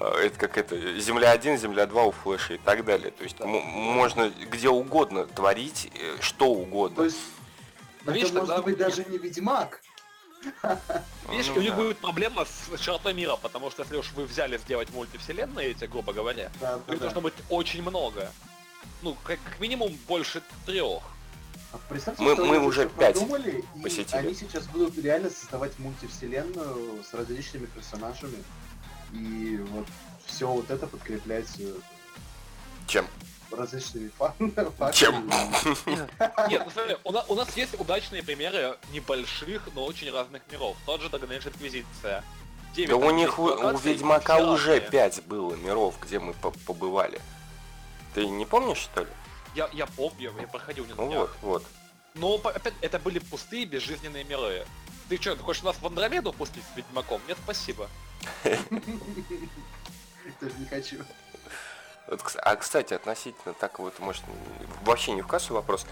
э, 0.00 0.04
Это 0.26 0.38
как 0.38 0.58
это, 0.58 0.98
Земля 1.00 1.30
1, 1.30 1.56
Земля 1.58 1.86
2 1.86 2.04
у 2.04 2.10
Флэша 2.10 2.54
и 2.54 2.58
так 2.58 2.84
далее. 2.84 3.10
То 3.12 3.24
есть 3.24 3.40
м- 3.40 3.48
можно 3.50 4.28
где 4.50 4.68
угодно 4.68 5.26
творить, 5.26 5.90
э, 5.94 6.16
что 6.20 6.44
То 6.46 6.50
угодно. 6.52 7.02
есть, 7.04 7.18
Это 8.02 8.12
Видишь, 8.12 8.32
может 8.32 8.64
быть 8.64 8.76
даже 8.76 9.04
не 9.04 9.16
Ведьмак. 9.16 9.80
Видишь, 11.30 11.46
Ну 11.48 11.54
у 11.54 11.60
них 11.60 11.70
да. 11.70 11.76
будет 11.76 11.98
проблема 11.98 12.44
с 12.44 12.78
широтой 12.80 13.14
мира, 13.14 13.36
потому 13.36 13.70
что 13.70 13.82
если 13.82 13.96
уж 13.96 14.12
вы 14.12 14.24
взяли 14.24 14.58
сделать 14.58 14.90
мультивселенные 14.90 15.70
эти, 15.70 15.84
грубо 15.84 16.12
говоря, 16.12 16.50
Да, 16.60 16.78
то 16.78 16.82
да, 16.88 16.94
их 16.94 17.00
должно 17.00 17.20
быть 17.20 17.34
очень 17.48 17.82
много. 17.82 18.30
Ну, 19.02 19.16
как, 19.24 19.38
как 19.44 19.58
минимум 19.60 19.96
больше 20.08 20.42
трех. 20.66 21.02
А 21.72 21.78
представьте, 21.88 22.22
Мы- 22.22 22.34
что 22.34 22.44
мы 22.44 22.58
уже 22.58 22.88
пять 22.88 23.16
посетили. 23.82 24.16
они 24.16 24.34
сейчас 24.34 24.66
будут 24.66 24.96
реально 24.98 25.30
создавать 25.30 25.78
мультивселенную 25.78 27.02
с 27.02 27.14
различными 27.14 27.66
персонажами. 27.66 28.36
И 29.12 29.56
вот 29.70 29.86
все 30.26 30.46
вот 30.46 30.70
это 30.70 30.86
подкрепляется 30.86 31.58
Чем? 32.86 33.06
Различными 33.52 34.10
фан- 34.18 34.52
фактами. 34.78 34.92
Чем? 34.92 35.30
Нет, 36.48 36.62
ну 36.64 36.70
смотри, 36.70 36.96
у, 37.04 37.12
на- 37.12 37.24
у 37.24 37.34
нас 37.34 37.56
есть 37.56 37.78
удачные 37.80 38.22
примеры 38.22 38.76
небольших, 38.92 39.68
но 39.74 39.84
очень 39.84 40.10
разных 40.10 40.42
миров. 40.50 40.76
Тот 40.86 41.00
же 41.00 41.08
Dragon 41.08 41.28
Age 41.28 41.48
Инквизиция. 41.48 42.24
Да 42.88 42.96
у 42.96 43.10
них 43.10 43.38
у, 43.38 43.48
Ведьмака 43.78 44.38
уже 44.38 44.80
пять 44.80 45.22
было 45.26 45.54
миров, 45.54 45.94
где 46.00 46.18
мы 46.18 46.32
по- 46.32 46.52
побывали. 46.66 47.20
Ты 48.14 48.26
не 48.26 48.46
помнишь, 48.46 48.78
что 48.78 49.02
ли? 49.02 49.08
Я, 49.54 49.68
я 49.72 49.86
помню, 49.86 50.32
я 50.40 50.46
проходил 50.48 50.86
не 50.86 50.94
Ну 50.94 51.06
вот, 51.10 51.30
вот. 51.42 51.64
Но 52.14 52.34
опять 52.36 52.74
это 52.80 52.98
были 52.98 53.18
пустые, 53.18 53.66
безжизненные 53.66 54.24
миры. 54.24 54.66
Ты 55.08 55.20
что, 55.20 55.36
ты 55.36 55.42
хочешь 55.42 55.62
нас 55.62 55.76
в 55.76 55.86
Андромеду 55.86 56.32
пустить 56.32 56.62
с 56.72 56.76
Ведьмаком? 56.76 57.20
Нет, 57.28 57.36
спасибо. 57.44 57.88
Тоже 58.44 58.58
не 60.58 60.66
хочу. 60.66 60.96
А, 62.08 62.56
кстати, 62.56 62.94
относительно 62.94 63.54
так 63.54 63.78
вот, 63.78 63.98
может, 63.98 64.22
вообще 64.82 65.12
не 65.12 65.22
в 65.22 65.26
кассу 65.26 65.54
вопрос. 65.54 65.86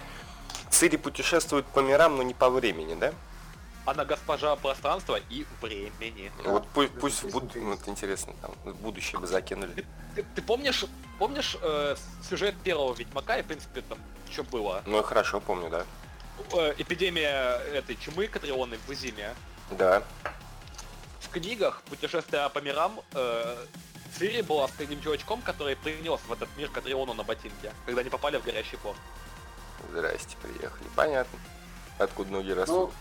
Цири 0.70 0.96
путешествует 0.96 1.66
по 1.66 1.80
мирам, 1.80 2.16
но 2.16 2.22
не 2.22 2.34
по 2.34 2.50
времени, 2.50 2.94
да? 2.94 3.12
Она 3.86 4.04
госпожа 4.04 4.54
пространства 4.56 5.18
и 5.30 5.46
времени. 5.62 6.30
Да, 6.44 6.50
вот 6.50 6.68
пусть, 6.74 6.92
пусть 7.00 7.22
в 7.22 7.26
интересно, 7.26 7.40
буд- 7.40 7.78
вот 7.78 7.88
интересно, 7.88 8.32
там, 8.42 8.52
в 8.64 8.74
будущее 8.76 9.18
бы 9.18 9.26
закинули. 9.26 9.86
Ты, 10.14 10.24
ты 10.34 10.42
помнишь, 10.42 10.84
помнишь 11.18 11.56
э, 11.62 11.96
сюжет 12.28 12.54
первого 12.62 12.94
Ведьмака 12.94 13.38
и, 13.38 13.42
в 13.42 13.46
принципе, 13.46 13.80
там, 13.82 13.98
что 14.30 14.44
было? 14.44 14.82
Ну, 14.86 15.02
хорошо, 15.02 15.40
помню, 15.40 15.70
да. 15.70 15.84
Э, 16.52 16.74
эпидемия 16.76 17.56
этой 17.72 17.96
чумы 17.96 18.26
Катрионы 18.26 18.78
в 18.86 18.92
Зиме. 18.94 19.34
Да. 19.70 20.02
В 21.20 21.28
книгах 21.30 21.82
«Путешествия 21.82 22.48
по 22.50 22.58
мирам» 22.58 23.00
э, 23.14 23.66
Цири 24.16 24.42
была 24.42 24.68
с 24.68 24.72
таким 24.72 25.00
чувачком, 25.02 25.40
который 25.42 25.76
принес 25.76 26.20
в 26.26 26.32
этот 26.32 26.48
мир 26.56 26.68
Катриону 26.70 27.14
на 27.14 27.22
ботинке, 27.22 27.72
когда 27.86 28.00
они 28.00 28.10
попали 28.10 28.36
в 28.38 28.44
горящий 28.44 28.76
порт. 28.78 28.98
Здрасте, 29.90 30.36
приехали. 30.42 30.88
Понятно. 30.94 31.38
Откуда 31.98 32.32
ноги 32.32 32.50
растут. 32.52 32.92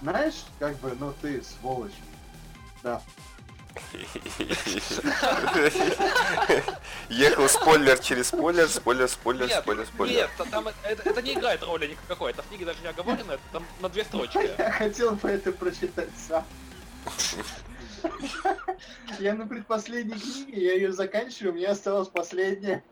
Ну, 0.00 0.10
знаешь, 0.10 0.44
как 0.58 0.76
бы, 0.78 0.94
ну 0.98 1.12
ты 1.20 1.42
сволочь. 1.42 1.92
Да. 2.82 3.02
Ехал 7.08 7.48
спойлер 7.48 7.98
через 7.98 8.28
спойлер, 8.28 8.68
спойлер, 8.68 9.08
спойлер, 9.08 9.46
Нет, 9.48 9.62
спойлер, 9.62 9.86
спойлер. 9.86 10.14
нет, 10.16 10.30
та- 10.36 10.44
там 10.44 10.68
это, 10.68 11.08
это 11.08 11.22
не 11.22 11.34
играет 11.34 11.62
роли 11.62 11.86
никакой, 11.86 12.32
это 12.32 12.42
в 12.42 12.48
книге 12.48 12.64
даже 12.64 12.80
не 12.80 12.88
оговорено, 12.88 13.32
это 13.32 13.42
там 13.52 13.64
на 13.80 13.88
две 13.88 14.04
строчки. 14.04 14.50
Я 14.58 14.72
хотел 14.72 15.12
бы 15.12 15.28
это 15.28 15.52
прочитать 15.52 16.08
сам. 16.28 16.44
Я 19.18 19.34
на 19.34 19.46
предпоследней 19.46 20.18
книге, 20.18 20.64
я 20.66 20.74
ее 20.74 20.92
заканчиваю, 20.92 21.52
мне 21.54 21.66
осталось 21.66 22.08
последняя. 22.08 22.82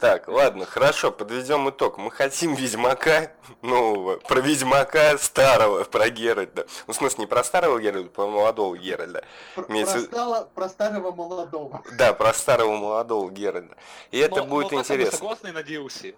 Так, 0.00 0.26
ладно, 0.26 0.66
хорошо, 0.66 1.12
подведем 1.12 1.70
итог. 1.70 1.96
Мы 1.96 2.10
хотим 2.10 2.54
Ведьмака 2.56 3.30
нового, 3.62 4.16
про 4.16 4.40
Ведьмака 4.40 5.16
старого, 5.16 5.84
про 5.84 6.10
Геральда. 6.10 6.66
Ну, 6.88 6.92
в 6.92 6.96
смысле, 6.96 7.20
не 7.20 7.26
про 7.26 7.44
старого 7.44 7.78
Геральда, 7.80 8.10
про 8.10 8.26
молодого 8.26 8.76
Геральда. 8.76 9.24
Про, 9.54 9.62
про 9.62 9.86
стало- 9.86 10.48
про 10.54 10.68
старого 10.68 11.12
молодого. 11.12 11.84
Да, 11.96 12.14
про 12.14 12.32
старого 12.34 12.76
молодого 12.76 13.30
Геральда. 13.30 13.76
И 14.10 14.18
это 14.18 14.36
Но- 14.38 14.46
будет 14.46 14.72
но 14.72 14.80
интересно. 14.80 15.18
согласны 15.18 15.52
на 15.52 15.60
DLC. 15.62 16.16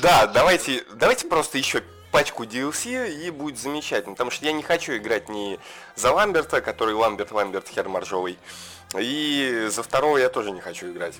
Да, 0.00 0.28
давайте, 0.28 0.84
давайте 0.94 1.26
просто 1.26 1.58
еще 1.58 1.82
пачку 2.10 2.44
DLC 2.44 3.12
и 3.12 3.30
будет 3.30 3.58
замечательно. 3.58 4.14
Потому 4.14 4.30
что 4.30 4.44
я 4.44 4.52
не 4.52 4.62
хочу 4.62 4.96
играть 4.96 5.28
ни 5.28 5.58
за 5.96 6.12
Ламберта, 6.12 6.60
который 6.60 6.94
Ламберт, 6.94 7.30
Ламберт, 7.32 7.68
хер 7.68 7.88
моржовый. 7.88 8.38
И 8.98 9.68
за 9.70 9.82
второго 9.82 10.18
я 10.18 10.28
тоже 10.28 10.50
не 10.50 10.60
хочу 10.60 10.90
играть. 10.90 11.14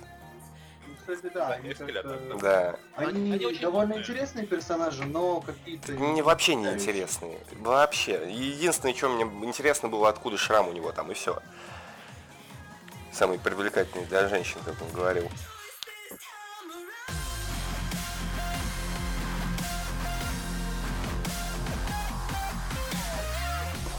Ну, 0.86 0.94
Кстати, 1.14 1.32
да, 1.34 1.48
Да, 1.48 1.54
они 1.54 1.68
как-то- 1.68 1.84
взгляд, 1.86 2.38
Да. 2.40 2.76
Они, 2.96 3.32
Они 3.32 3.54
довольно 3.58 3.94
крутые. 3.94 4.00
интересные 4.00 4.46
персонажи, 4.46 5.04
но 5.04 5.40
какие-то... 5.40 5.92
Мне 5.92 6.22
вообще 6.22 6.54
не 6.56 6.64
Да, 6.66 6.74
интересны. 6.74 7.38
Вообще. 7.58 8.20
Единственное, 8.28 8.94
что 8.94 9.08
мне 9.08 9.24
интересно 9.46 9.88
было, 9.88 10.08
откуда 10.08 10.36
шрам 10.36 10.68
у 10.68 10.72
него 10.72 10.90
там, 10.92 11.10
и 11.10 11.14
все. 11.14 11.38
Самый 13.12 13.38
привлекательный 13.38 14.06
для 14.06 14.28
женщин, 14.28 14.58
как 14.64 14.74
он 14.82 14.90
говорил. 14.92 15.28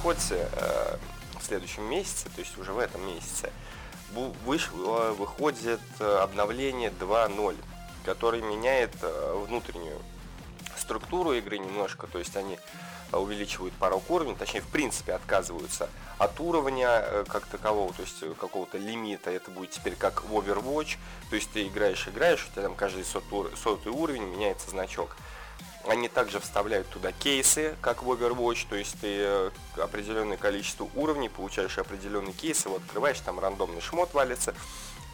В 0.01 0.03
ходе 0.03 0.19
э, 0.31 0.97
в 1.39 1.45
следующем 1.45 1.83
месяце, 1.83 2.27
то 2.29 2.41
есть 2.41 2.57
уже 2.57 2.73
в 2.73 2.79
этом 2.79 3.05
месяце, 3.05 3.51
вышло, 4.43 5.11
выходит 5.11 5.79
э, 5.99 6.17
обновление 6.23 6.89
2.0, 6.89 7.55
который 8.03 8.41
меняет 8.41 8.95
э, 9.03 9.45
внутреннюю 9.47 9.99
структуру 10.75 11.33
игры 11.33 11.59
немножко, 11.59 12.07
то 12.07 12.17
есть 12.17 12.35
они 12.35 12.57
э, 13.11 13.15
увеличивают 13.15 13.75
порог 13.75 14.09
уровня, 14.09 14.33
точнее 14.35 14.61
в 14.61 14.69
принципе 14.69 15.13
отказываются 15.13 15.87
от 16.17 16.39
уровня 16.39 16.87
э, 16.89 17.25
как 17.27 17.45
такового, 17.45 17.93
то 17.93 18.01
есть 18.01 18.23
э, 18.23 18.33
какого-то 18.33 18.79
лимита, 18.79 19.29
это 19.29 19.51
будет 19.51 19.69
теперь 19.69 19.95
как 19.95 20.23
в 20.23 20.35
Overwatch, 20.35 20.97
то 21.29 21.35
есть 21.35 21.51
ты 21.51 21.67
играешь, 21.67 22.07
играешь, 22.07 22.47
у 22.49 22.51
тебя 22.53 22.63
там 22.63 22.73
каждый 22.73 23.05
сотый 23.05 23.91
уровень 23.91 24.23
меняется 24.23 24.71
значок. 24.71 25.15
Они 25.87 26.07
также 26.07 26.39
вставляют 26.39 26.87
туда 26.89 27.11
кейсы, 27.11 27.75
как 27.81 28.03
в 28.03 28.11
Overwatch, 28.11 28.67
то 28.69 28.75
есть 28.75 28.99
ты 29.01 29.07
э, 29.19 29.51
определенное 29.77 30.37
количество 30.37 30.87
уровней, 30.95 31.29
получаешь 31.29 31.77
определенные 31.77 32.33
кейсы, 32.33 32.69
вот 32.69 32.83
открываешь, 32.83 33.19
там 33.19 33.39
рандомный 33.39 33.81
шмот 33.81 34.13
валится. 34.13 34.53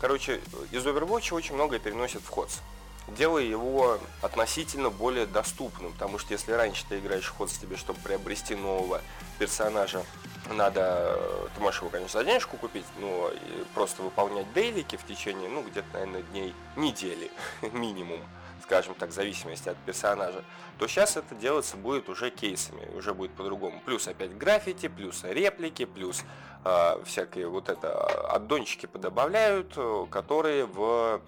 Короче, 0.02 0.42
из 0.72 0.86
Overwatch 0.86 1.34
очень 1.34 1.56
многое 1.56 1.80
переносит 1.80 2.22
в 2.22 2.30
ходс 2.30 2.60
делая 3.08 3.44
его 3.44 4.00
относительно 4.22 4.90
более 4.90 5.26
доступным, 5.26 5.94
потому 5.94 6.18
что 6.18 6.34
если 6.34 6.52
раньше 6.52 6.84
ты 6.88 7.00
играешь 7.00 7.26
в 7.26 7.36
ход 7.36 7.50
тебе, 7.50 7.78
чтобы 7.78 8.00
приобрести 8.00 8.56
нового 8.56 9.02
персонажа, 9.40 10.04
надо, 10.50 11.16
э, 11.18 11.48
ты 11.56 11.62
можешь 11.62 11.82
его, 11.82 11.90
конечно, 11.90 12.20
за 12.20 12.26
денежку 12.26 12.58
купить, 12.58 12.86
но 13.00 13.32
просто 13.74 14.02
выполнять 14.02 14.52
дейлики 14.54 14.96
в 14.98 15.06
течение, 15.06 15.50
ну, 15.50 15.62
где-то, 15.62 15.88
наверное, 15.94 16.22
дней, 16.24 16.54
недели 16.76 17.32
минимум, 17.72 18.20
скажем 18.68 18.96
так, 18.96 19.14
зависимости 19.14 19.70
от 19.70 19.78
персонажа, 19.78 20.44
то 20.78 20.88
сейчас 20.88 21.15
это 21.15 21.34
делаться 21.36 21.78
будет 21.78 22.10
уже 22.10 22.30
кейсами, 22.30 22.86
уже 22.98 23.13
будет 23.13 23.32
по-другому. 23.32 23.82
Плюс 23.86 24.10
опять 24.10 24.38
граффити, 24.38 24.90
плюс 24.90 25.24
реплики, 25.24 25.86
плюс 25.86 26.26
э, 26.65 27.02
всякие 27.06 27.48
вот 27.48 27.70
это 27.70 27.88
э, 27.88 28.36
аддончики 28.36 28.86
подобавляют, 28.86 29.74
э, 29.78 30.06
которые 30.12 30.65
в 30.65 31.22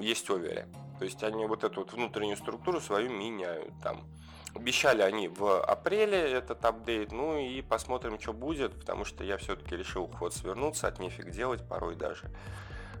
есть 0.00 0.28
овере. 0.28 0.66
То 0.98 1.04
есть 1.04 1.22
они 1.22 1.46
вот 1.46 1.62
эту 1.62 1.82
вот 1.82 1.92
внутреннюю 1.92 2.36
структуру 2.36 2.80
свою 2.80 3.10
меняют 3.10 3.72
там. 3.80 4.02
Обещали 4.52 5.02
они 5.02 5.28
в 5.28 5.62
апреле 5.62 6.18
этот 6.18 6.64
апдейт, 6.64 7.12
ну 7.12 7.38
и 7.38 7.62
посмотрим, 7.62 8.18
что 8.18 8.32
будет, 8.32 8.72
потому 8.80 9.04
что 9.04 9.22
я 9.22 9.36
все-таки 9.36 9.76
решил 9.76 10.08
ход 10.08 10.34
свернуться, 10.34 10.88
от 10.88 10.98
нефиг 10.98 11.30
делать 11.30 11.60
порой 11.68 11.94
даже. 11.94 12.24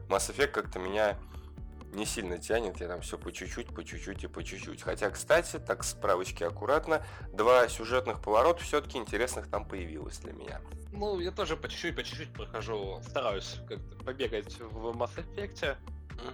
Mass 0.08 0.30
Effect 0.30 0.48
как-то 0.48 0.78
меня 0.78 1.16
не 1.96 2.06
сильно 2.06 2.38
тянет, 2.38 2.80
я 2.80 2.88
там 2.88 3.00
все 3.00 3.18
по 3.18 3.32
чуть-чуть, 3.32 3.74
по 3.74 3.82
чуть-чуть 3.82 4.24
и 4.24 4.26
по 4.28 4.44
чуть-чуть. 4.44 4.82
Хотя, 4.82 5.10
кстати, 5.10 5.58
так 5.58 5.82
справочки 5.82 6.44
аккуратно, 6.44 7.04
два 7.32 7.68
сюжетных 7.68 8.22
поворота 8.22 8.62
все-таки 8.62 8.98
интересных 8.98 9.48
там 9.48 9.66
появилось 9.66 10.18
для 10.18 10.32
меня. 10.32 10.60
Ну, 10.92 11.18
я 11.18 11.32
тоже 11.32 11.56
по 11.56 11.68
чуть-чуть, 11.68 11.96
по 11.96 12.04
чуть-чуть 12.04 12.32
прохожу, 12.32 13.00
стараюсь 13.02 13.60
как-то 13.68 14.04
побегать 14.04 14.58
в 14.60 14.88
Mass 14.96 15.10
Effect. 15.16 15.76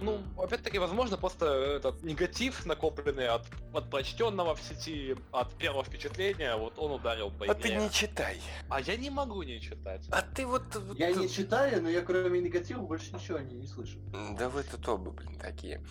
Ну, 0.01 0.21
опять-таки, 0.37 0.79
возможно, 0.79 1.17
просто 1.17 1.45
этот 1.45 2.03
негатив, 2.03 2.65
накопленный 2.65 3.27
от, 3.27 3.43
от 3.73 3.89
прочтенного 3.89 4.55
в 4.55 4.61
сети, 4.61 5.15
от 5.31 5.53
первого 5.55 5.83
впечатления, 5.83 6.55
вот 6.55 6.77
он 6.77 6.91
ударил 6.93 7.31
по 7.31 7.45
а 7.45 7.47
игре. 7.47 7.55
ты 7.55 7.75
не 7.75 7.89
читай. 7.91 8.41
А 8.69 8.81
я 8.81 8.95
не 8.95 9.09
могу 9.09 9.43
не 9.43 9.59
читать. 9.61 10.05
А 10.11 10.21
ты 10.21 10.45
вот... 10.45 10.63
вот- 10.75 10.97
Я 10.97 11.11
не 11.11 11.29
читаю, 11.29 11.81
но 11.81 11.89
я 11.89 12.01
кроме 12.01 12.39
негатива 12.39 12.81
больше 12.81 13.13
ничего 13.13 13.39
не, 13.39 13.55
не 13.55 13.67
слышу. 13.67 13.97
Да 14.37 14.49
вы 14.49 14.63
тут 14.63 14.87
оба, 14.87 15.11
блин, 15.11 15.37
такие. 15.37 15.81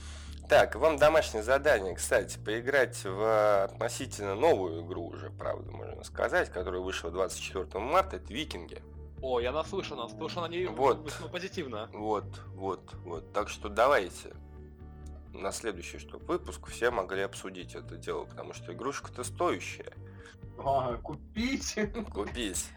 Так, 0.49 0.75
вам 0.77 0.99
домашнее 0.99 1.43
задание, 1.43 1.95
кстати, 1.95 2.39
поиграть 2.39 3.05
в 3.05 3.65
относительно 3.65 4.35
новую 4.35 4.85
игру 4.85 5.07
уже, 5.07 5.31
правда, 5.31 5.71
можно 5.71 6.05
сказать, 6.05 6.51
которая 6.51 6.81
вышла 6.81 7.11
24 7.11 7.67
марта, 7.83 8.17
это 8.17 8.33
Викинги. 8.33 8.83
О, 9.23 9.39
я 9.41 9.53
наслышан, 9.53 9.99
наслышан 9.99 10.45
о 10.45 10.49
ней 10.49 10.67
Вот. 10.67 11.07
весьма 11.07 11.29
позитивно. 11.29 11.89
Вот, 11.93 12.25
вот, 12.55 12.93
вот. 13.05 13.33
Так 13.33 13.49
что 13.49 13.69
давайте. 13.69 14.35
на 15.33 15.53
следующий 15.53 15.99
что 15.99 16.19
выпуск 16.19 16.67
все 16.69 16.91
могли 16.91 17.23
обсудить 17.23 17.75
это 17.75 17.97
дело, 17.97 18.25
потому 18.25 18.53
что 18.53 18.73
игрушка-то 18.73 19.25
стоящая. 19.25 19.93
А, 20.59 20.97
купить? 20.97 21.79
Купить. 22.13 22.69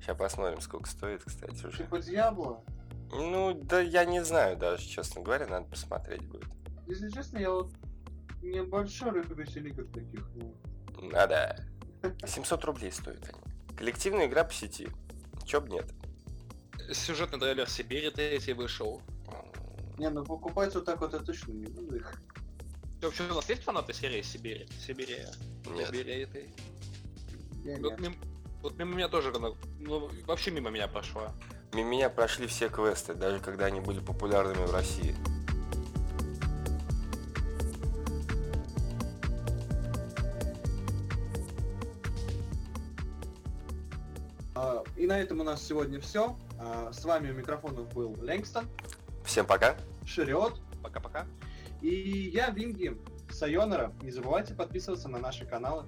Сейчас 0.00 0.16
посмотрим, 0.16 0.60
сколько 0.60 0.88
стоит, 0.88 1.22
кстати, 1.24 1.66
уже. 1.66 1.78
Типа 1.78 1.98
Дьябло? 1.98 2.64
Ну, 3.10 3.54
да 3.54 3.80
я 3.80 4.04
не 4.04 4.24
знаю 4.24 4.56
даже, 4.56 4.86
честно 4.86 5.22
говоря, 5.22 5.46
надо 5.46 5.66
посмотреть 5.68 6.22
будет. 6.22 6.48
Если 6.86 7.08
честно, 7.10 7.38
я 7.38 7.50
вот 7.50 7.72
небольшой 8.42 9.22
любитель 9.22 9.68
игр 9.68 9.84
таких. 9.84 10.26
ну. 10.34 10.54
Надо. 11.10 11.56
700 12.26 12.64
рублей 12.64 12.90
стоят 12.92 13.22
они. 13.28 13.76
Коллективная 13.76 14.26
игра 14.26 14.44
по 14.44 14.52
сети. 14.52 14.88
Чё 15.44 15.60
б 15.60 15.68
нет. 15.70 15.86
Сюжетный 16.92 17.38
трейлер 17.38 17.68
Сибири 17.68 18.10
третий 18.10 18.52
вышел. 18.52 19.00
Не, 19.98 20.10
ну 20.10 20.24
покупать 20.24 20.74
вот 20.74 20.84
так 20.84 21.00
вот 21.00 21.12
я 21.12 21.20
точно 21.20 21.52
не 21.52 21.66
буду 21.66 21.96
их. 21.96 22.14
Ты 23.00 23.06
вообще 23.06 23.24
у 23.30 23.34
нас 23.34 23.48
есть 23.48 23.62
фанаты 23.62 23.92
серии 23.92 24.22
Сибири? 24.22 24.66
Сибири. 24.84 25.18
Нет. 25.66 25.88
Сибири 25.88 26.22
этой. 26.22 26.50
Я 27.64 27.76
Вот 27.78 27.92
нет. 27.92 28.00
мимо, 28.00 28.14
вот 28.60 28.76
мимо 28.76 28.94
меня 28.94 29.08
тоже, 29.08 29.32
ну, 29.78 30.10
вообще 30.26 30.50
мимо 30.50 30.70
меня 30.70 30.88
прошла. 30.88 31.32
Мимо 31.72 31.90
меня 31.90 32.10
прошли 32.10 32.46
все 32.46 32.68
квесты, 32.68 33.14
даже 33.14 33.40
когда 33.40 33.66
они 33.66 33.80
были 33.80 34.00
популярными 34.00 34.66
в 34.66 34.72
России. 34.72 35.14
И 44.96 45.06
на 45.06 45.18
этом 45.18 45.40
у 45.40 45.44
нас 45.44 45.62
сегодня 45.62 46.00
все. 46.00 46.36
С 46.92 47.04
вами 47.04 47.30
у 47.30 47.34
микрофонов 47.34 47.92
был 47.92 48.16
Лэнгстон, 48.20 48.66
Всем 49.24 49.46
пока. 49.46 49.76
Шириот 50.04 50.60
Пока-пока. 50.82 51.26
и 51.80 52.30
я, 52.32 52.50
Винги. 52.50 52.96
Сайонара. 53.30 53.92
Не 54.02 54.10
забывайте 54.10 54.54
подписываться 54.54 55.08
на 55.08 55.18
наши 55.18 55.46
каналы. 55.46 55.84